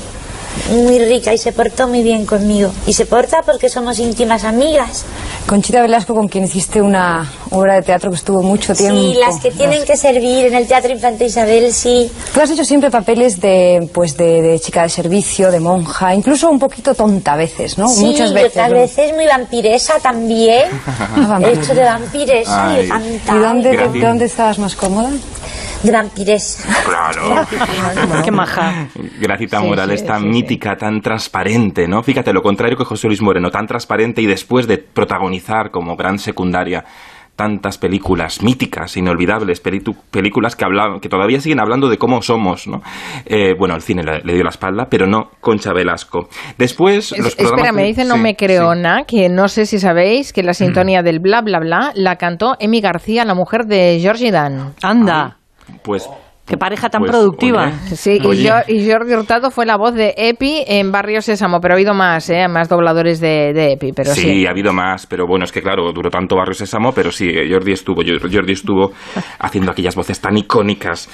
Muy 0.71 0.99
rica 0.99 1.33
y 1.33 1.37
se 1.37 1.51
portó 1.51 1.87
muy 1.87 2.01
bien 2.01 2.25
conmigo. 2.25 2.71
Y 2.87 2.93
se 2.93 3.05
porta 3.05 3.41
porque 3.43 3.69
somos 3.69 3.99
íntimas 3.99 4.45
amigas. 4.45 5.05
Conchita 5.47 5.81
Velasco, 5.81 6.13
con 6.13 6.27
quien 6.27 6.43
hiciste 6.43 6.79
una 6.79 7.27
obra 7.49 7.73
de 7.75 7.81
teatro 7.81 8.11
que 8.11 8.17
estuvo 8.17 8.43
mucho 8.43 8.75
tiempo. 8.75 9.01
Sí, 9.01 9.17
las 9.19 9.39
que 9.41 9.49
tienen 9.49 9.83
que 9.83 9.97
servir 9.97 10.45
en 10.45 10.53
el 10.53 10.67
Teatro 10.67 10.91
Infante 10.91 11.25
Isabel, 11.25 11.73
sí. 11.73 12.11
Tú 12.33 12.39
has 12.41 12.51
hecho 12.51 12.63
siempre 12.63 12.91
papeles 12.91 13.41
de, 13.41 13.89
pues 13.91 14.15
de, 14.15 14.43
de 14.43 14.59
chica 14.59 14.83
de 14.83 14.89
servicio, 14.89 15.49
de 15.51 15.59
monja, 15.59 16.13
incluso 16.13 16.51
un 16.51 16.59
poquito 16.59 16.93
tonta 16.93 17.33
a 17.33 17.35
veces, 17.35 17.79
¿no? 17.79 17.87
Sí, 17.89 18.05
Muchas 18.05 18.29
y 18.29 18.33
veces. 18.35 18.51
otras 18.51 18.69
¿no? 18.69 18.75
veces 18.77 19.15
muy 19.15 19.25
vampiresa 19.25 19.93
también. 20.01 20.65
Ah, 20.99 21.07
He 21.17 21.25
vampiro. 21.25 21.61
hecho 21.61 21.73
de 21.73 21.83
vampiresa 21.83 22.73
y 22.83 22.89
Ay. 22.91 23.21
¿Y 23.27 23.37
dónde, 23.39 23.71
Gracias. 23.71 23.93
de- 23.93 23.99
dónde 24.01 24.25
estabas 24.25 24.59
más 24.59 24.75
cómoda? 24.75 25.09
De 25.83 25.91
vampiresa. 25.91 26.67
Claro. 26.85 27.45
Qué 28.25 28.31
maja. 28.31 28.87
Gracita 29.19 29.61
Sí, 29.61 29.65
Morales 29.67 30.01
sí, 30.01 30.05
tan 30.05 30.19
sí, 30.21 30.23
sí. 30.25 30.29
mítica, 30.29 30.75
tan 30.75 31.01
transparente, 31.01 31.87
¿no? 31.87 32.03
Fíjate, 32.03 32.33
lo 32.33 32.41
contrario 32.41 32.77
que 32.77 32.83
José 32.85 33.07
Luis 33.07 33.21
Moreno, 33.21 33.49
tan 33.49 33.65
transparente 33.65 34.21
y 34.21 34.25
después 34.25 34.67
de 34.67 34.77
protagonizar 34.77 35.71
como 35.71 35.95
gran 35.95 36.19
secundaria 36.19 36.83
tantas 37.37 37.77
películas 37.77 38.43
míticas, 38.43 38.97
inolvidables, 38.97 39.61
películas 39.61 40.57
que 40.57 40.65
hablaban, 40.65 40.99
que 40.99 41.07
todavía 41.07 41.39
siguen 41.39 41.61
hablando 41.61 41.87
de 41.87 41.97
cómo 41.97 42.21
somos, 42.21 42.67
¿no? 42.67 42.81
Eh, 43.25 43.53
bueno, 43.57 43.75
el 43.75 43.81
cine 43.81 44.03
le, 44.03 44.19
le 44.25 44.33
dio 44.33 44.43
la 44.43 44.49
espalda, 44.49 44.87
pero 44.89 45.07
no 45.07 45.29
Concha 45.39 45.71
Velasco. 45.71 46.27
Después, 46.57 47.13
Es- 47.13 47.19
los 47.19 47.35
programas... 47.35 47.59
espera, 47.67 47.71
me 47.71 47.83
dice 47.87 48.03
No 48.03 48.15
Sí, 48.15 48.19
me 48.19 48.35
creo, 48.35 48.73
sí. 48.73 48.81
Que 49.07 49.29
no 49.29 49.47
sé 49.47 49.65
si 49.65 49.79
sabéis 49.79 50.33
que 50.33 50.43
la 50.43 50.53
sintonía 50.53 51.01
del 51.01 51.21
bla 51.21 51.39
bla 51.41 51.59
bla 51.59 51.93
la 51.95 52.17
cantó 52.17 52.57
Emi 52.59 52.81
García, 52.81 53.23
la 53.23 53.35
mujer 53.35 53.67
de 53.67 53.99
Georgie 54.01 54.31
Dan. 54.31 54.73
Anda. 54.83 55.37
Pues... 55.83 56.09
Qué 56.45 56.57
pareja 56.57 56.89
tan 56.89 57.01
pues, 57.01 57.11
productiva. 57.11 57.65
oye, 57.67 57.95
Sí, 57.95 58.17
y, 58.19 58.25
oye. 58.25 58.49
Jo- 58.49 58.63
y 58.73 58.89
Jordi 58.91 59.13
Hurtado 59.13 59.51
fue 59.51 59.67
la 59.67 59.77
voz 59.77 59.93
de 59.93 60.15
Epi 60.17 60.63
en 60.65 60.91
Barrio 60.91 61.21
Sésamo, 61.21 61.59
pero 61.61 61.75
ha 61.75 61.77
habido 61.77 61.93
más, 61.93 62.27
¿eh? 62.31 62.47
Más 62.47 62.67
dobladores 62.67 63.19
de, 63.19 63.53
de 63.53 63.73
Epi, 63.73 63.91
pero 63.93 64.15
sí. 64.15 64.21
sí, 64.21 64.47
ha 64.47 64.49
habido 64.49 64.73
más, 64.73 65.05
pero 65.05 65.27
bueno, 65.27 65.45
es 65.45 65.51
que 65.51 65.61
claro, 65.61 65.91
duró 65.93 66.09
tanto 66.09 66.35
Barrio 66.35 66.55
Sésamo, 66.55 66.91
pero 66.91 67.11
sí, 67.11 67.31
Jordi 67.51 67.73
estuvo, 67.73 68.01
Jordi 68.03 68.53
estuvo 68.53 68.91
haciendo 69.39 69.71
aquellas 69.71 69.95
voces 69.95 70.19
tan 70.19 70.37
icónicas. 70.37 71.07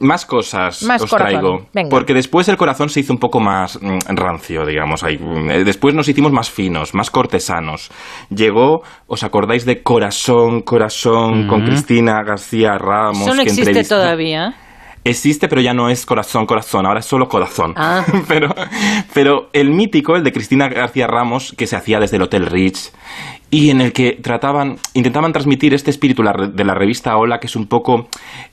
Más 0.00 0.26
cosas 0.26 0.82
Más 0.82 1.00
os 1.02 1.08
corazón, 1.10 1.32
traigo, 1.40 1.66
venga. 1.72 1.88
porque 1.88 2.12
después 2.12 2.46
el 2.48 2.58
corazón 2.58 2.90
se 2.90 3.00
hizo 3.00 3.12
un 3.12 3.18
poco 3.18 3.40
más 3.40 3.80
mm, 3.80 4.14
rancio, 4.14 4.66
digamos. 4.66 5.02
ahí. 5.02 5.16
Mm, 5.18 5.50
eh, 5.50 5.64
Después 5.64 5.94
nos 5.94 6.06
hicimos 6.08 6.30
más 6.30 6.50
finos, 6.50 6.94
más 6.94 7.10
cortesanos. 7.10 7.90
Llegó, 8.28 8.82
¿os 9.06 9.22
acordáis 9.24 9.64
de 9.64 9.82
Corazón, 9.82 10.60
Corazón, 10.60 11.46
con 11.48 11.64
Cristina 11.64 12.22
García 12.22 12.76
Ramos? 12.78 13.22
Eso 13.22 13.34
no 13.34 13.42
que 13.42 13.48
existe 13.48 13.70
entrevistó- 13.70 13.96
todavía. 13.96 14.54
Existe, 15.04 15.48
pero 15.48 15.60
ya 15.60 15.72
no 15.74 15.88
es 15.88 16.06
corazón, 16.06 16.46
corazón, 16.46 16.86
ahora 16.86 17.00
es 17.00 17.06
solo 17.06 17.26
corazón. 17.26 17.72
Ah. 17.76 18.04
pero, 18.28 18.54
pero 19.12 19.48
el 19.52 19.70
mítico, 19.70 20.14
el 20.14 20.22
de 20.22 20.30
Cristina 20.32 20.68
García 20.68 21.06
Ramos, 21.08 21.54
que 21.58 21.66
se 21.66 21.74
hacía 21.76 21.98
desde 21.98 22.18
el 22.18 22.22
Hotel 22.22 22.46
Rich, 22.46 22.92
y 23.52 23.68
en 23.70 23.82
el 23.82 23.92
que 23.92 24.18
trataban, 24.22 24.76
intentaban 24.94 25.30
transmitir 25.32 25.74
este 25.74 25.90
espíritu 25.90 26.22
de 26.22 26.64
la 26.64 26.74
revista 26.74 27.16
Hola, 27.18 27.38
que 27.38 27.46
es 27.48 27.54
un 27.54 27.66
poco 27.66 28.08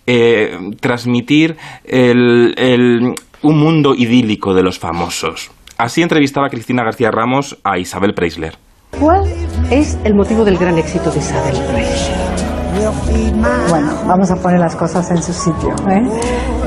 eh, 0.05 0.57
transmitir 0.81 1.55
el- 1.85 2.53
el- 2.57 3.15
un 3.41 3.57
mundo 3.57 3.95
idílico 3.95 4.53
de 4.53 4.61
los 4.61 4.77
famosos. 4.77 5.51
Así 5.77 6.01
entrevistaba 6.01 6.49
Cristina 6.49 6.83
García 6.83 7.09
Ramos 7.11 7.57
a 7.63 7.79
Isabel 7.79 8.13
Preisler. 8.13 8.57
¿Cuál 8.99 9.23
es 9.71 9.97
el 10.03 10.15
motivo 10.15 10.43
del 10.43 10.57
gran 10.57 10.77
éxito 10.77 11.09
de 11.11 11.19
Isabel 11.19 11.55
Preisler? 11.71 12.17
Bueno, 13.69 13.93
vamos 14.05 14.29
a 14.31 14.35
poner 14.35 14.59
las 14.59 14.75
cosas 14.75 15.09
en 15.11 15.23
su 15.23 15.31
sitio. 15.31 15.69
¿eh? 15.89 16.01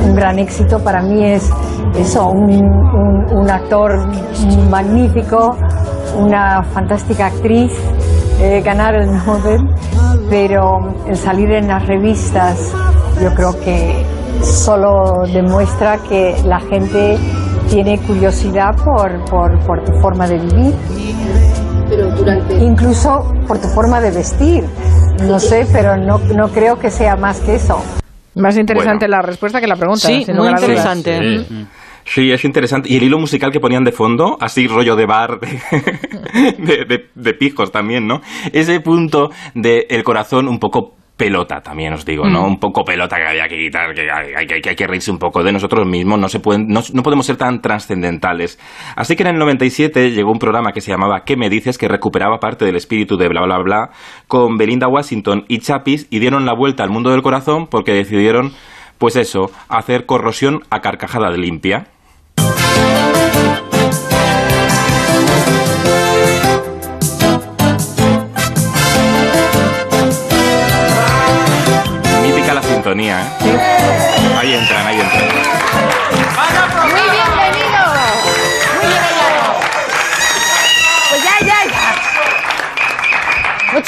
Un 0.04 0.14
gran 0.14 0.38
éxito 0.38 0.82
para 0.82 1.02
mí 1.02 1.22
es 1.24 1.50
eso, 1.98 2.28
un, 2.28 2.50
un- 2.50 3.36
un 3.38 3.50
actor 3.50 3.90
magnífico, 4.70 5.56
una 6.16 6.62
fantástica 6.72 7.26
actriz, 7.26 7.72
eh, 8.40 8.62
ganar 8.64 8.94
el 8.94 9.06
Nobel, 9.12 9.68
pero 10.28 10.94
el 11.06 11.16
salir 11.16 11.50
en 11.52 11.68
las 11.68 11.86
revistas 11.86 12.72
yo 13.20 13.34
creo 13.34 13.58
que 13.60 14.04
solo 14.42 15.24
demuestra 15.32 15.98
que 15.98 16.36
la 16.44 16.60
gente 16.60 17.18
tiene 17.68 17.98
curiosidad 18.00 18.74
por, 18.84 19.24
por, 19.26 19.58
por 19.66 19.84
tu 19.84 19.92
forma 20.00 20.26
de 20.26 20.38
vivir. 20.38 20.74
Incluso 22.60 23.32
por 23.46 23.58
tu 23.58 23.68
forma 23.68 24.00
de 24.00 24.10
vestir. 24.10 24.64
No 25.22 25.38
sé, 25.38 25.66
pero 25.72 25.96
no, 25.96 26.18
no 26.34 26.48
creo 26.48 26.78
que 26.78 26.90
sea 26.90 27.16
más 27.16 27.40
que 27.40 27.56
eso. 27.56 27.82
Más 28.34 28.56
interesante 28.56 29.06
la 29.08 29.20
respuesta 29.20 29.60
que 29.60 29.66
la 29.66 29.76
pregunta. 29.76 30.06
Sí, 30.08 30.24
sin 30.24 30.36
muy 30.36 30.48
lugar 30.48 30.54
a 30.64 30.66
dudas. 30.66 30.96
interesante. 30.96 31.44
Sí. 31.44 31.66
Sí, 32.04 32.32
es 32.32 32.44
interesante. 32.44 32.88
Y 32.92 32.96
el 32.96 33.04
hilo 33.04 33.18
musical 33.18 33.52
que 33.52 33.60
ponían 33.60 33.84
de 33.84 33.92
fondo, 33.92 34.36
así 34.40 34.66
rollo 34.66 34.96
de 34.96 35.06
bar, 35.06 35.38
de, 35.40 35.48
de, 36.58 36.84
de- 36.84 37.06
de 37.14 37.34
pijos 37.34 37.70
también, 37.72 38.06
¿no? 38.06 38.20
Ese 38.52 38.80
punto 38.80 39.30
de 39.54 39.86
el 39.90 40.02
corazón 40.04 40.48
un 40.48 40.58
poco 40.58 40.96
pelota 41.16 41.60
también 41.62 41.92
os 41.92 42.04
digo, 42.04 42.24
¿no? 42.28 42.42
Mm. 42.42 42.46
Un 42.46 42.58
poco 42.58 42.84
pelota 42.84 43.16
que 43.16 43.26
había 43.28 43.46
que 43.46 43.56
quitar, 43.56 43.94
que 43.94 44.10
hay, 44.10 44.32
hay- 44.34 44.46
que 44.60 44.70
hay 44.70 44.74
que 44.74 44.86
reírse 44.86 45.10
un 45.12 45.18
poco 45.18 45.44
de 45.44 45.52
nosotros 45.52 45.86
mismos, 45.86 46.18
no 46.18 46.28
se 46.28 46.40
pueden, 46.40 46.66
no, 46.68 46.82
no 46.92 47.02
podemos 47.04 47.24
ser 47.26 47.36
tan 47.36 47.62
trascendentales. 47.62 48.58
Así 48.96 49.14
que 49.14 49.22
en 49.22 49.28
el 49.28 49.38
97 49.38 50.10
llegó 50.10 50.32
un 50.32 50.38
programa 50.40 50.72
que 50.72 50.80
se 50.80 50.90
llamaba 50.90 51.22
¿Qué 51.24 51.36
me 51.36 51.48
dices? 51.50 51.78
que 51.78 51.86
recuperaba 51.86 52.40
parte 52.40 52.64
del 52.64 52.74
espíritu 52.76 53.16
de 53.16 53.28
bla 53.28 53.42
bla 53.42 53.58
bla 53.58 53.90
con 54.26 54.56
Belinda 54.56 54.88
Washington 54.88 55.44
y 55.48 55.58
Chapis 55.58 56.08
y 56.10 56.18
dieron 56.18 56.44
la 56.46 56.54
vuelta 56.54 56.82
al 56.82 56.90
mundo 56.90 57.10
del 57.10 57.22
corazón 57.22 57.68
porque 57.68 57.92
decidieron 57.92 58.52
pues 59.02 59.16
eso, 59.16 59.50
hacer 59.68 60.06
corrosión 60.06 60.62
a 60.70 60.80
carcajada 60.80 61.32
de 61.32 61.36
limpia. 61.36 61.88
Mítica 72.22 72.54
la 72.54 72.62
sintonía, 72.62 73.22
¿eh? 73.22 73.58
Ahí 74.38 74.52
entran, 74.54 74.86
ahí 74.86 75.00
entran. 75.00 75.21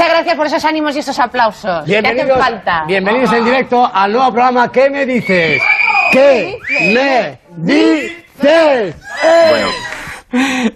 Muchas 0.05 0.19
gracias 0.19 0.37
por 0.37 0.47
esos 0.47 0.65
ánimos 0.67 0.95
y 0.97 0.99
esos 0.99 1.19
aplausos. 1.19 1.65
hacen 1.65 1.87
Bienvenidos, 1.87 2.39
falta. 2.39 2.85
bienvenidos 2.87 3.33
en 3.33 3.45
directo 3.47 3.91
al 3.91 4.13
nuevo 4.13 4.31
programa 4.33 4.71
¿Qué 4.71 4.91
me 4.91 5.07
dices? 5.07 5.63
¿Qué 6.13 6.59
me 6.93 7.39
dices? 7.57 8.95
Bueno, 9.49 9.69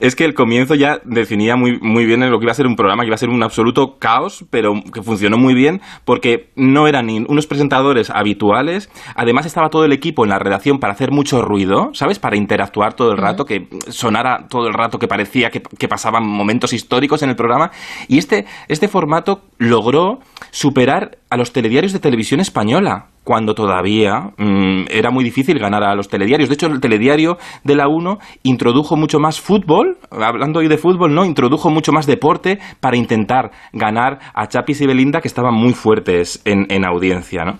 es 0.00 0.16
que 0.16 0.24
el 0.24 0.34
comienzo 0.34 0.74
ya 0.74 1.00
definía 1.04 1.56
muy, 1.56 1.78
muy 1.80 2.04
bien 2.04 2.20
lo 2.20 2.38
que 2.38 2.44
iba 2.44 2.52
a 2.52 2.54
ser 2.54 2.66
un 2.66 2.76
programa, 2.76 3.02
que 3.02 3.08
iba 3.08 3.14
a 3.14 3.18
ser 3.18 3.30
un 3.30 3.42
absoluto 3.42 3.98
caos, 3.98 4.44
pero 4.50 4.74
que 4.92 5.02
funcionó 5.02 5.38
muy 5.38 5.54
bien 5.54 5.80
porque 6.04 6.50
no 6.56 6.86
eran 6.86 7.06
ni 7.06 7.18
unos 7.18 7.46
presentadores 7.46 8.10
habituales, 8.10 8.90
además 9.14 9.46
estaba 9.46 9.68
todo 9.68 9.84
el 9.84 9.92
equipo 9.92 10.24
en 10.24 10.30
la 10.30 10.38
redacción 10.38 10.78
para 10.78 10.92
hacer 10.92 11.10
mucho 11.10 11.42
ruido, 11.42 11.90
¿sabes? 11.92 12.18
Para 12.18 12.36
interactuar 12.36 12.94
todo 12.94 13.12
el 13.12 13.18
rato, 13.18 13.44
que 13.44 13.68
sonara 13.88 14.46
todo 14.48 14.68
el 14.68 14.74
rato, 14.74 14.98
que 14.98 15.08
parecía 15.08 15.50
que, 15.50 15.62
que 15.62 15.88
pasaban 15.88 16.26
momentos 16.26 16.72
históricos 16.72 17.22
en 17.22 17.30
el 17.30 17.36
programa. 17.36 17.70
Y 18.08 18.18
este, 18.18 18.46
este 18.68 18.88
formato 18.88 19.42
logró 19.58 20.20
superar 20.50 21.18
a 21.30 21.36
los 21.36 21.52
telediarios 21.52 21.92
de 21.92 21.98
televisión 21.98 22.40
española 22.40 23.06
cuando 23.28 23.54
todavía 23.54 24.32
mm, 24.38 24.84
era 24.88 25.10
muy 25.10 25.22
difícil 25.22 25.58
ganar 25.58 25.84
a 25.84 25.94
los 25.94 26.08
telediarios. 26.08 26.48
De 26.48 26.54
hecho, 26.54 26.66
el 26.66 26.80
telediario 26.80 27.36
de 27.62 27.76
la 27.76 27.86
1 27.86 28.16
introdujo 28.42 28.96
mucho 28.96 29.20
más 29.20 29.38
fútbol, 29.38 29.98
hablando 30.10 30.60
hoy 30.60 30.68
de 30.68 30.78
fútbol, 30.78 31.14
¿no? 31.14 31.26
Introdujo 31.26 31.68
mucho 31.68 31.92
más 31.92 32.06
deporte 32.06 32.58
para 32.80 32.96
intentar 32.96 33.50
ganar 33.74 34.18
a 34.32 34.48
Chapis 34.48 34.80
y 34.80 34.86
Belinda, 34.86 35.20
que 35.20 35.28
estaban 35.28 35.52
muy 35.52 35.74
fuertes 35.74 36.40
en, 36.46 36.68
en 36.70 36.86
audiencia, 36.86 37.44
¿no? 37.44 37.58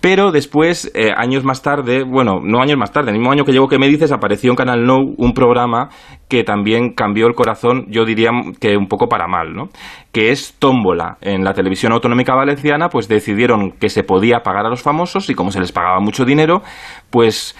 Pero 0.00 0.30
después, 0.30 0.92
eh, 0.94 1.10
años 1.16 1.42
más 1.42 1.60
tarde, 1.60 2.04
bueno, 2.04 2.38
no 2.40 2.62
años 2.62 2.78
más 2.78 2.92
tarde, 2.92 3.10
el 3.10 3.18
mismo 3.18 3.32
año 3.32 3.44
que 3.44 3.50
llegó 3.50 3.66
que 3.66 3.80
me 3.80 3.88
dices, 3.88 4.12
apareció 4.12 4.50
en 4.50 4.56
Canal 4.56 4.84
No 4.86 4.98
un 4.98 5.32
programa 5.32 5.88
que 6.30 6.44
también 6.44 6.94
cambió 6.94 7.26
el 7.26 7.34
corazón, 7.34 7.86
yo 7.90 8.04
diría 8.04 8.30
que 8.60 8.76
un 8.76 8.86
poco 8.86 9.08
para 9.08 9.26
mal, 9.26 9.52
¿no? 9.52 9.68
Que 10.12 10.30
es 10.30 10.54
Tómbola. 10.58 11.18
En 11.20 11.42
la 11.44 11.52
televisión 11.52 11.92
autonómica 11.92 12.34
valenciana, 12.34 12.88
pues 12.88 13.08
decidieron 13.08 13.72
que 13.72 13.90
se 13.90 14.04
podía 14.04 14.38
pagar 14.38 14.64
a 14.64 14.70
los 14.70 14.80
famosos 14.80 15.28
y 15.28 15.34
como 15.34 15.50
se 15.50 15.60
les 15.60 15.72
pagaba 15.72 15.98
mucho 15.98 16.24
dinero, 16.24 16.62
pues 17.10 17.56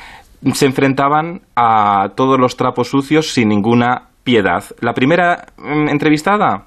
se 0.55 0.67
enfrentaban 0.67 1.41
a 1.57 2.11
todos 2.15 2.39
los 2.39 2.57
trapos 2.57 2.89
sucios 2.89 3.33
sin 3.35 3.49
ninguna 3.49 4.05
piedad. 4.23 4.63
La 4.81 4.95
primera 4.95 5.47
mm, 5.59 5.89
entrevistada, 5.89 6.67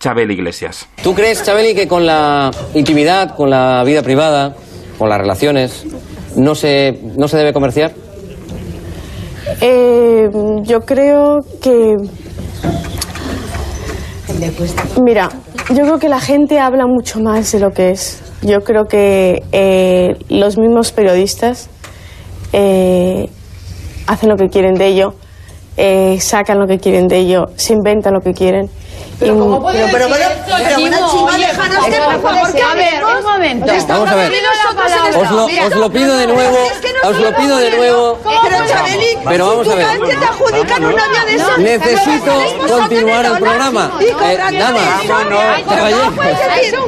Chabel 0.00 0.30
Iglesias. 0.30 0.88
¿Tú 1.02 1.14
crees, 1.14 1.44
Chabeli, 1.44 1.74
que 1.74 1.86
con 1.86 2.06
la 2.06 2.50
intimidad, 2.74 3.36
con 3.36 3.50
la 3.50 3.84
vida 3.84 4.02
privada, 4.02 4.56
con 4.98 5.10
las 5.10 5.18
relaciones, 5.18 5.86
no 6.34 6.54
se, 6.54 6.98
no 7.16 7.28
se 7.28 7.36
debe 7.36 7.52
comerciar? 7.52 8.05
Eh, 9.60 10.28
yo 10.62 10.80
creo 10.80 11.38
que... 11.60 11.96
Mira, 15.02 15.30
yo 15.70 15.82
creo 15.82 15.98
que 15.98 16.08
la 16.08 16.20
gente 16.20 16.58
habla 16.58 16.86
mucho 16.86 17.20
más 17.20 17.50
de 17.52 17.60
lo 17.60 17.70
que 17.70 17.90
es. 17.90 18.22
Yo 18.42 18.60
creo 18.60 18.84
que 18.84 19.42
eh, 19.52 20.16
los 20.28 20.58
mismos 20.58 20.92
periodistas 20.92 21.70
eh, 22.52 23.30
hacen 24.06 24.28
lo 24.28 24.36
que 24.36 24.48
quieren 24.48 24.74
de 24.74 24.86
ello, 24.88 25.14
eh, 25.76 26.18
sacan 26.20 26.58
lo 26.58 26.66
que 26.66 26.78
quieren 26.78 27.08
de 27.08 27.18
ello, 27.18 27.46
se 27.56 27.72
inventan 27.72 28.14
lo 28.14 28.20
que 28.20 28.32
quieren. 28.32 28.68
Pero 29.18 29.38
¿cómo 29.38 29.62
puede 29.62 29.86
pero- 29.90 30.08
decir 30.08 30.26
pero- 30.46 30.56
pero 30.64 30.76
Chimo? 30.76 30.90
bueno, 30.90 31.10
Chimo, 31.10 31.24
Oye, 31.24 31.46
déjanos 31.46 31.84
que 31.86 31.92
favor, 31.92 32.20
por 32.20 32.22
favor, 32.32 32.46
que 32.52 32.58
que 32.58 32.62
hablemos. 32.62 32.92
hablemos. 32.92 33.24
Un 33.24 33.32
momento. 33.32 33.72
Nos 33.72 33.86
Vamos 33.86 34.08
a 34.10 34.14
ver. 34.16 34.32
Os 35.16 35.30
lo, 35.30 35.46
Mira, 35.46 35.66
os 35.66 35.74
lo 35.76 35.90
pido 35.90 36.16
de 36.18 36.26
nuevo, 36.26 36.58
os 37.04 37.18
lo 37.20 37.34
pido 37.36 37.56
de 37.56 37.76
nuevo. 37.76 38.18
Pero, 38.42 38.66
Chabeli, 38.66 39.06
Pero 39.26 39.46
vamos 39.46 39.68
a 39.68 39.74
ver. 39.74 39.86
te 40.00 40.12
adjudican 40.14 40.84
una 40.84 41.08
vía 41.08 41.24
de 41.26 41.34
esa- 41.34 41.56
Necesito 41.56 42.24
Pero 42.24 42.66
es 42.66 42.72
continuar 42.72 43.24
el 43.24 43.38
programa. 43.38 43.92
Eh, 44.00 44.36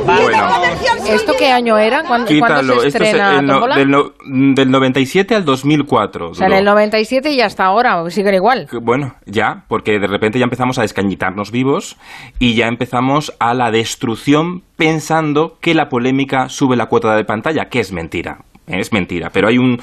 business 0.04 0.42
comercial 0.54 0.98
sin 1.04 1.14
¿Esto 1.14 1.32
qué 1.38 1.50
año 1.50 1.78
era? 1.78 2.02
¿Cuándo, 2.04 2.26
Quítalo, 2.28 2.80
se 2.80 2.88
estrena 2.88 3.40
del, 3.76 3.90
no- 3.90 4.12
del 4.54 4.70
97 4.70 5.34
al 5.34 5.44
2004. 5.44 6.30
O 6.30 6.34
sea, 6.34 6.46
en 6.46 6.52
el 6.52 6.64
97 6.64 7.30
y 7.30 7.40
hasta 7.40 7.64
ahora 7.64 8.08
siguen 8.10 8.34
igual. 8.34 8.68
Bueno, 8.82 9.14
ya, 9.26 9.64
porque 9.68 9.98
de 9.98 10.06
repente 10.06 10.38
ya 10.38 10.44
empezamos 10.44 10.78
a 10.78 10.82
descañitarnos 10.82 11.50
vivos 11.50 11.96
y 12.38 12.54
ya 12.54 12.66
empezamos 12.66 13.32
a 13.38 13.54
la 13.54 13.70
destrucción 13.70 14.62
pensando 14.76 15.56
que 15.60 15.74
la 15.74 15.88
polémica 15.88 16.48
sube 16.48 16.76
la 16.76 16.86
cuota 16.86 17.14
de 17.16 17.24
pantalla, 17.24 17.68
que 17.68 17.80
es 17.80 17.92
mentira. 17.92 18.38
Es 18.66 18.92
mentira, 18.92 19.30
pero 19.32 19.48
hay 19.48 19.56
un 19.56 19.80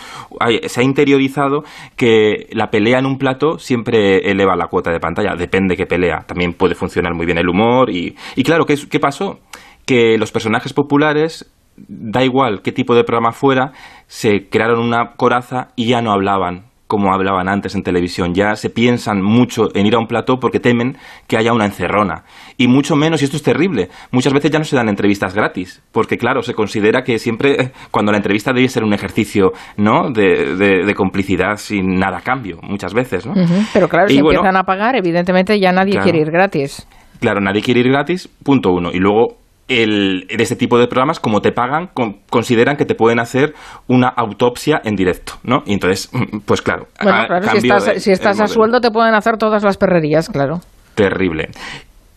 se 0.67 0.79
ha 0.79 0.84
interiorizado 0.84 1.63
que 1.95 2.48
la 2.51 2.69
pelea 2.69 3.00
en 3.00 3.07
un 3.07 3.17
plato 3.17 3.57
siempre 3.57 4.29
eleva 4.29 4.55
la 4.55 4.67
cuota 4.67 4.91
de 4.91 5.00
pantalla, 5.00 5.36
depende 5.36 5.75
qué 5.75 5.88
pelea. 5.88 6.24
También 6.27 6.53
puede 6.53 6.75
funcionar 6.75 7.15
muy 7.15 7.25
bien 7.25 7.39
el 7.39 7.50
humor 7.50 7.89
y, 7.89 8.15
y 8.36 8.43
claro, 8.43 8.65
¿qué, 8.65 8.75
¿qué 8.89 9.00
pasó? 9.00 9.39
Que 9.88 10.19
los 10.19 10.31
personajes 10.31 10.74
populares 10.74 11.51
da 11.77 12.24
igual 12.24 12.62
qué 12.62 12.72
tipo 12.72 12.93
de 12.93 13.03
programa 13.03 13.31
fuera, 13.31 13.72
se 14.07 14.50
crearon 14.50 14.79
una 14.79 15.13
coraza 15.15 15.69
y 15.75 15.88
ya 15.88 16.01
no 16.01 16.12
hablaban 16.12 16.65
como 16.87 17.13
hablaban 17.13 17.49
antes 17.49 17.75
en 17.75 17.83
televisión. 17.83 18.33
Ya 18.33 18.55
se 18.55 18.69
piensan 18.69 19.21
mucho 19.21 19.69
en 19.73 19.85
ir 19.85 19.95
a 19.95 19.99
un 19.99 20.07
plató 20.07 20.37
porque 20.39 20.59
temen 20.59 20.97
que 21.27 21.37
haya 21.37 21.51
una 21.53 21.65
encerrona. 21.65 22.23
Y 22.57 22.67
mucho 22.67 22.95
menos, 22.95 23.21
y 23.21 23.25
esto 23.25 23.37
es 23.37 23.43
terrible, 23.43 23.89
muchas 24.11 24.33
veces 24.33 24.51
ya 24.51 24.59
no 24.59 24.65
se 24.65 24.75
dan 24.75 24.87
entrevistas 24.89 25.33
gratis, 25.33 25.81
porque 25.91 26.17
claro, 26.17 26.41
se 26.41 26.53
considera 26.53 27.03
que 27.03 27.17
siempre, 27.19 27.71
cuando 27.91 28.11
la 28.11 28.17
entrevista 28.17 28.53
debe 28.53 28.67
ser 28.67 28.83
un 28.83 28.93
ejercicio, 28.93 29.51
¿no?, 29.77 30.11
de, 30.11 30.55
de- 30.55 30.85
de 30.85 30.93
complicidad 30.93 31.55
sin 31.57 31.95
nada 31.99 32.17
a 32.17 32.21
cambio, 32.21 32.59
muchas 32.61 32.93
veces, 32.93 33.25
¿no? 33.25 33.33
Pero 33.73 33.87
claro, 33.89 34.07
Y 34.09 34.15
si 34.15 34.21
bueno, 34.21 34.39
empiezan 34.39 34.57
a 34.57 34.63
pagar, 34.63 34.95
evidentemente 34.95 35.59
ya 35.59 35.71
nadie 35.71 35.93
Claro. 35.93 36.03
quiere 36.03 36.19
ir 36.19 36.31
gratis. 36.31 36.87
Claro, 37.19 37.39
nadie 37.41 37.61
quiere 37.61 37.79
ir 37.79 37.87
gratis, 37.89 38.27
punto 38.43 38.71
uno. 38.71 38.91
Y 38.91 38.99
luego, 38.99 39.37
el, 39.67 40.27
de 40.27 40.43
este 40.43 40.55
tipo 40.55 40.77
de 40.77 40.88
programas, 40.88 41.19
como 41.19 41.41
te 41.41 41.51
pagan, 41.51 41.88
con- 41.93 42.17
consideran 42.29 42.77
que 42.77 42.86
te 42.86 42.93
pueden 42.95 43.19
hacer 43.19 43.53
una 43.88 44.07
autopsia 44.07 44.81
en 44.84 44.95
directo, 44.95 45.34
¿no? 45.43 45.63
Y 45.65 45.74
entonces, 45.74 46.10
pues 46.45 46.62
claro, 46.62 46.88
Bueno, 47.01 47.17
a- 47.19 47.27
claro, 47.27 47.50
si 47.50 47.57
estás, 47.57 47.86
de- 47.86 48.00
si 48.00 48.12
estás 48.12 48.39
a 48.39 48.48
sueldo 48.48 48.79
te 48.81 48.91
pueden 48.91 49.13
hacer 49.15 49.38
todas 49.38 49.63
las 49.63 49.77
perrerías, 49.77 50.29
claro. 50.29 50.62
Terrible. 50.93 51.50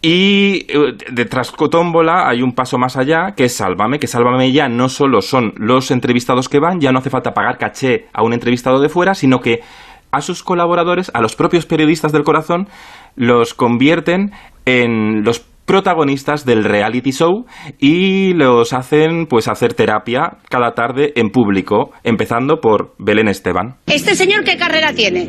Y 0.01 0.67
eh, 0.69 0.97
detrás 1.11 1.53
de 1.59 1.69
Tómbola 1.69 2.29
hay 2.29 2.43
un 2.43 2.53
paso 2.53 2.79
más 2.79 2.97
allá, 2.97 3.33
que 3.37 3.45
es 3.47 3.57
Sálvame, 3.57 3.99
que 3.99 4.07
Sálvame 4.07 4.53
ya 4.53 4.69
no 4.69 4.89
solo 4.89 5.23
son 5.23 5.55
los 5.57 5.91
entrevistados 5.91 6.49
que 6.49 6.61
van, 6.61 6.81
ya 6.81 6.93
no 6.93 7.01
hace 7.01 7.11
falta 7.11 7.35
pagar 7.35 7.59
caché 7.59 8.07
a 8.13 8.23
un 8.23 8.33
entrevistado 8.33 8.79
de 8.81 8.89
fuera, 8.89 9.15
sino 9.15 9.41
que 9.41 9.61
a 10.13 10.21
sus 10.21 10.45
colaboradores, 10.45 11.11
a 11.15 11.21
los 11.21 11.35
propios 11.35 11.67
periodistas 11.67 12.13
del 12.13 12.23
corazón, 12.23 12.69
los 13.17 13.55
convierten 13.55 14.31
en 14.67 15.25
los 15.25 15.45
protagonistas 15.69 16.45
del 16.47 16.65
reality 16.65 17.13
show 17.13 17.45
y 17.79 18.33
los 18.33 18.73
hacen 18.73 19.27
pues 19.27 19.47
hacer 19.47 19.75
terapia 19.75 20.39
cada 20.49 20.73
tarde 20.73 21.13
en 21.15 21.29
público, 21.31 21.93
empezando 22.03 22.57
por 22.61 22.95
Belén 22.99 23.29
Esteban. 23.29 23.77
¿Este 23.87 24.15
señor 24.17 24.43
qué 24.45 24.57
carrera 24.57 24.93
tiene? 24.95 25.25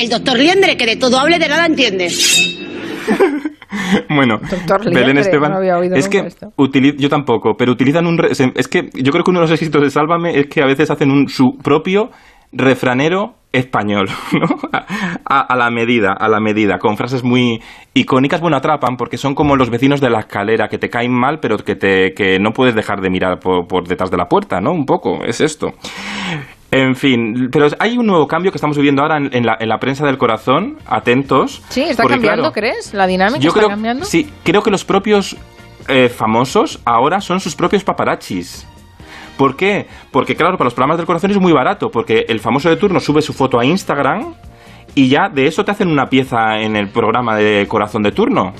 El 0.00 0.08
doctor 0.08 0.38
Liendre, 0.38 0.76
que 0.76 0.86
de 0.86 0.96
todo 0.96 1.18
hable 1.18 1.38
de 1.38 1.48
nada 1.48 1.66
entiende. 1.66 2.08
Bueno, 4.08 4.38
Doctor 4.50 4.84
Belén 4.86 5.14
Liendre, 5.14 5.20
Esteban, 5.22 5.52
no 5.52 5.96
es 5.96 6.08
que 6.08 6.18
esto. 6.18 6.48
utili- 6.56 6.96
yo 6.98 7.08
tampoco, 7.08 7.54
pero 7.56 7.70
utilizan 7.72 8.06
un 8.06 8.18
es 8.28 8.68
que 8.68 8.88
yo 8.94 9.12
creo 9.12 9.22
que 9.24 9.30
uno 9.30 9.40
de 9.40 9.44
los 9.46 9.52
éxitos 9.60 9.80
de 9.82 9.90
Sálvame 9.90 10.38
es 10.38 10.46
que 10.48 10.60
a 10.62 10.66
veces 10.66 10.90
hacen 10.90 11.10
un 11.10 11.28
su 11.28 11.56
propio 11.62 12.10
refranero 12.52 13.34
español, 13.52 14.08
¿no? 14.32 14.46
A, 15.24 15.40
a 15.40 15.56
la 15.56 15.70
medida, 15.70 16.12
a 16.12 16.28
la 16.28 16.40
medida, 16.40 16.78
con 16.78 16.96
frases 16.96 17.24
muy 17.24 17.60
icónicas, 17.94 18.40
bueno, 18.40 18.56
atrapan 18.56 18.96
porque 18.96 19.16
son 19.16 19.34
como 19.34 19.56
los 19.56 19.70
vecinos 19.70 20.00
de 20.00 20.10
la 20.10 20.20
escalera 20.20 20.68
que 20.68 20.78
te 20.78 20.88
caen 20.88 21.12
mal, 21.12 21.38
pero 21.40 21.56
que 21.58 21.74
te 21.74 22.12
que 22.14 22.38
no 22.38 22.52
puedes 22.52 22.74
dejar 22.74 23.00
de 23.00 23.10
mirar 23.10 23.40
por, 23.40 23.66
por 23.66 23.88
detrás 23.88 24.10
de 24.10 24.16
la 24.16 24.26
puerta, 24.26 24.60
¿no? 24.60 24.72
Un 24.72 24.86
poco, 24.86 25.24
es 25.24 25.40
esto. 25.40 25.72
En 26.72 26.94
fin, 26.94 27.48
pero 27.50 27.66
hay 27.80 27.98
un 27.98 28.06
nuevo 28.06 28.28
cambio 28.28 28.52
que 28.52 28.56
estamos 28.56 28.76
viviendo 28.76 29.02
ahora 29.02 29.16
en, 29.16 29.34
en 29.34 29.44
la, 29.44 29.56
en 29.58 29.68
la 29.68 29.78
prensa 29.78 30.06
del 30.06 30.18
corazón. 30.18 30.76
Atentos. 30.86 31.62
Sí, 31.68 31.82
está 31.82 32.04
porque, 32.04 32.18
cambiando, 32.18 32.42
claro, 32.42 32.52
¿crees? 32.52 32.94
¿La 32.94 33.08
dinámica 33.08 33.40
yo 33.40 33.48
está 33.48 33.60
creo, 33.60 33.70
cambiando? 33.70 34.04
Sí, 34.04 34.30
creo 34.44 34.62
que 34.62 34.70
los 34.70 34.84
propios 34.84 35.36
eh, 35.88 36.08
famosos 36.08 36.80
ahora 36.84 37.20
son 37.20 37.40
sus 37.40 37.56
propios 37.56 37.82
paparachis. 37.82 38.68
¿Por 39.40 39.56
qué? 39.56 39.86
Porque 40.10 40.36
claro, 40.36 40.58
para 40.58 40.66
los 40.66 40.74
programas 40.74 40.98
del 40.98 41.06
corazón 41.06 41.30
es 41.30 41.40
muy 41.40 41.54
barato, 41.54 41.90
porque 41.90 42.26
el 42.28 42.40
famoso 42.40 42.68
de 42.68 42.76
turno 42.76 43.00
sube 43.00 43.22
su 43.22 43.32
foto 43.32 43.58
a 43.58 43.64
Instagram 43.64 44.34
y 44.94 45.08
ya 45.08 45.30
de 45.30 45.46
eso 45.46 45.64
te 45.64 45.70
hacen 45.70 45.88
una 45.88 46.10
pieza 46.10 46.58
en 46.58 46.76
el 46.76 46.90
programa 46.90 47.36
de 47.36 47.66
corazón 47.66 48.02
de 48.02 48.12
turno. 48.12 48.52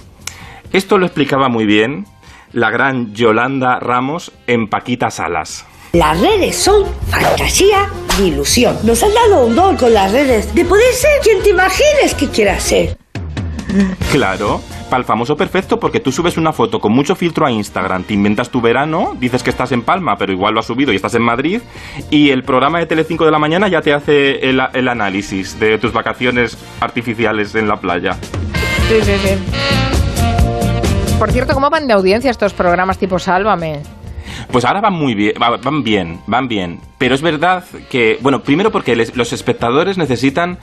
Esto 0.73 0.97
lo 0.97 1.05
explicaba 1.05 1.51
muy 1.51 1.67
bien 1.67 2.07
la 2.55 2.71
gran 2.71 3.13
Yolanda 3.13 3.79
Ramos 3.79 4.33
en 4.47 4.69
Paquita 4.69 5.11
Salas. 5.11 5.67
Las 5.93 6.19
redes 6.19 6.57
son 6.57 6.87
fantasía 7.11 7.91
y 8.19 8.29
ilusión. 8.29 8.79
Nos 8.83 9.03
han 9.03 9.13
dado 9.13 9.45
un 9.45 9.55
don 9.55 9.77
con 9.77 9.93
las 9.93 10.11
redes 10.11 10.55
de 10.55 10.65
poder 10.65 10.95
ser 10.95 11.21
quien 11.23 11.43
te 11.43 11.51
imagines 11.51 12.15
que 12.15 12.29
quieras 12.29 12.63
ser. 12.63 12.97
Claro, 14.11 14.63
para 14.91 14.99
el 15.01 15.07
famoso 15.07 15.37
perfecto, 15.37 15.81
porque 15.81 16.01
tú 16.01 16.13
subes 16.13 16.37
una 16.37 16.53
foto 16.53 16.81
con 16.81 16.93
mucho 16.93 17.15
filtro 17.15 17.47
a 17.47 17.51
Instagram, 17.51 18.03
te 18.05 18.13
inventas 18.15 18.51
tu 18.51 18.61
verano, 18.61 19.17
dices 19.19 19.43
que 19.43 19.51
estás 19.51 19.73
en 19.73 19.83
Palma, 19.83 20.17
pero 20.19 20.33
igual 20.33 20.53
lo 20.55 20.61
has 20.61 20.67
subido 20.67 20.93
y 20.93 20.97
estás 20.97 21.15
en 21.15 21.23
Madrid, 21.23 21.61
y 22.11 22.31
el 22.31 22.43
programa 22.43 22.79
de 22.81 22.87
Telecinco 22.87 23.25
de 23.25 23.31
la 23.31 23.39
mañana 23.39 23.69
ya 23.69 23.81
te 23.81 23.95
hace 23.95 24.51
el, 24.51 24.61
el 24.75 24.89
análisis 24.89 25.59
de 25.59 25.79
tus 25.79 25.93
vacaciones 25.93 26.59
artificiales 26.81 27.55
en 27.55 27.69
la 27.69 27.77
playa. 27.81 28.15
Sí, 28.89 28.97
sí, 29.03 29.13
sí. 29.23 29.39
Por 31.19 31.31
cierto, 31.33 31.53
¿cómo 31.55 31.69
van 31.71 31.87
de 31.87 31.93
audiencia 31.93 32.31
estos 32.31 32.53
programas 32.55 32.99
tipo 32.99 33.19
Sálvame? 33.19 33.81
Pues 34.51 34.65
ahora 34.65 34.81
van 34.81 34.95
muy 34.95 35.15
bien, 35.15 35.35
va- 35.41 35.59
van 35.59 35.83
bien, 35.85 36.21
van 36.27 36.49
bien. 36.49 36.81
Pero 36.99 37.15
es 37.15 37.23
verdad 37.23 37.65
que, 37.91 38.19
bueno, 38.23 38.41
primero 38.43 38.73
porque 38.73 38.97
les- 38.97 39.15
los 39.17 39.33
espectadores 39.33 39.99
necesitan 39.99 40.59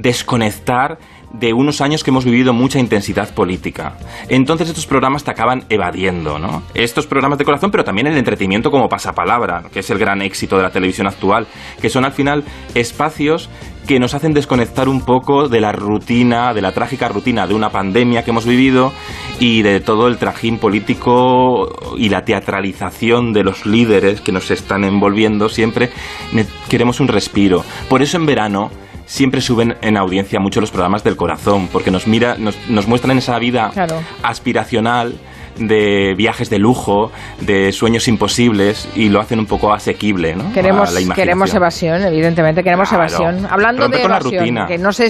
desconectar 0.00 0.98
de 1.32 1.52
unos 1.52 1.80
años 1.80 2.02
que 2.02 2.10
hemos 2.10 2.24
vivido 2.24 2.52
mucha 2.52 2.78
intensidad 2.78 3.32
política. 3.34 3.96
Entonces 4.28 4.68
estos 4.68 4.86
programas 4.86 5.22
te 5.22 5.30
acaban 5.30 5.64
evadiendo, 5.68 6.38
¿no? 6.38 6.64
Estos 6.74 7.06
programas 7.06 7.38
de 7.38 7.44
corazón, 7.44 7.70
pero 7.70 7.84
también 7.84 8.08
el 8.08 8.16
entretenimiento 8.16 8.70
como 8.70 8.88
pasapalabra, 8.88 9.64
que 9.72 9.80
es 9.80 9.90
el 9.90 9.98
gran 9.98 10.22
éxito 10.22 10.56
de 10.56 10.64
la 10.64 10.70
televisión 10.70 11.06
actual, 11.06 11.46
que 11.80 11.88
son 11.88 12.04
al 12.04 12.12
final 12.12 12.44
espacios 12.74 13.48
que 13.86 14.00
nos 14.00 14.14
hacen 14.14 14.34
desconectar 14.34 14.88
un 14.88 15.02
poco 15.02 15.48
de 15.48 15.60
la 15.60 15.72
rutina, 15.72 16.52
de 16.52 16.62
la 16.62 16.72
trágica 16.72 17.08
rutina 17.08 17.46
de 17.46 17.54
una 17.54 17.70
pandemia 17.70 18.24
que 18.24 18.30
hemos 18.30 18.44
vivido 18.44 18.92
y 19.38 19.62
de 19.62 19.80
todo 19.80 20.08
el 20.08 20.18
trajín 20.18 20.58
político 20.58 21.68
y 21.96 22.08
la 22.08 22.24
teatralización 22.24 23.32
de 23.32 23.44
los 23.44 23.66
líderes 23.66 24.20
que 24.20 24.32
nos 24.32 24.50
están 24.50 24.84
envolviendo 24.84 25.48
siempre. 25.48 25.90
Queremos 26.68 27.00
un 27.00 27.08
respiro. 27.08 27.64
Por 27.88 28.02
eso 28.02 28.16
en 28.16 28.26
verano 28.26 28.70
siempre 29.10 29.40
suben 29.40 29.76
en 29.82 29.96
audiencia 29.96 30.38
mucho 30.38 30.60
los 30.60 30.70
programas 30.70 31.02
del 31.02 31.16
corazón, 31.16 31.68
porque 31.72 31.90
nos 31.90 32.06
mira, 32.06 32.36
nos, 32.38 32.56
nos 32.68 32.86
muestran 32.86 33.18
esa 33.18 33.36
vida 33.40 33.70
Claro. 33.74 33.96
aspiracional 34.22 35.14
de 35.58 36.14
viajes 36.16 36.48
de 36.48 36.58
lujo, 36.58 37.10
de 37.40 37.72
sueños 37.72 38.06
imposibles 38.08 38.88
y 38.94 39.08
lo 39.08 39.20
hacen 39.20 39.40
un 39.40 39.46
poco 39.46 39.72
asequible, 39.74 40.34
¿no? 40.34 40.48
A 40.48 40.52
Queremos, 40.52 40.92
la 40.92 41.14
queremos 41.14 41.52
evasión, 41.52 42.02
evidentemente, 42.02 42.62
queremos 42.62 42.88
Claro. 42.88 43.04
evasión. 43.04 43.46
Hablando 43.50 43.82
Rompe 43.82 43.98
de 43.98 44.04
evasión, 44.04 44.66
que 44.68 44.78
no 44.78 44.92
sé 44.92 44.98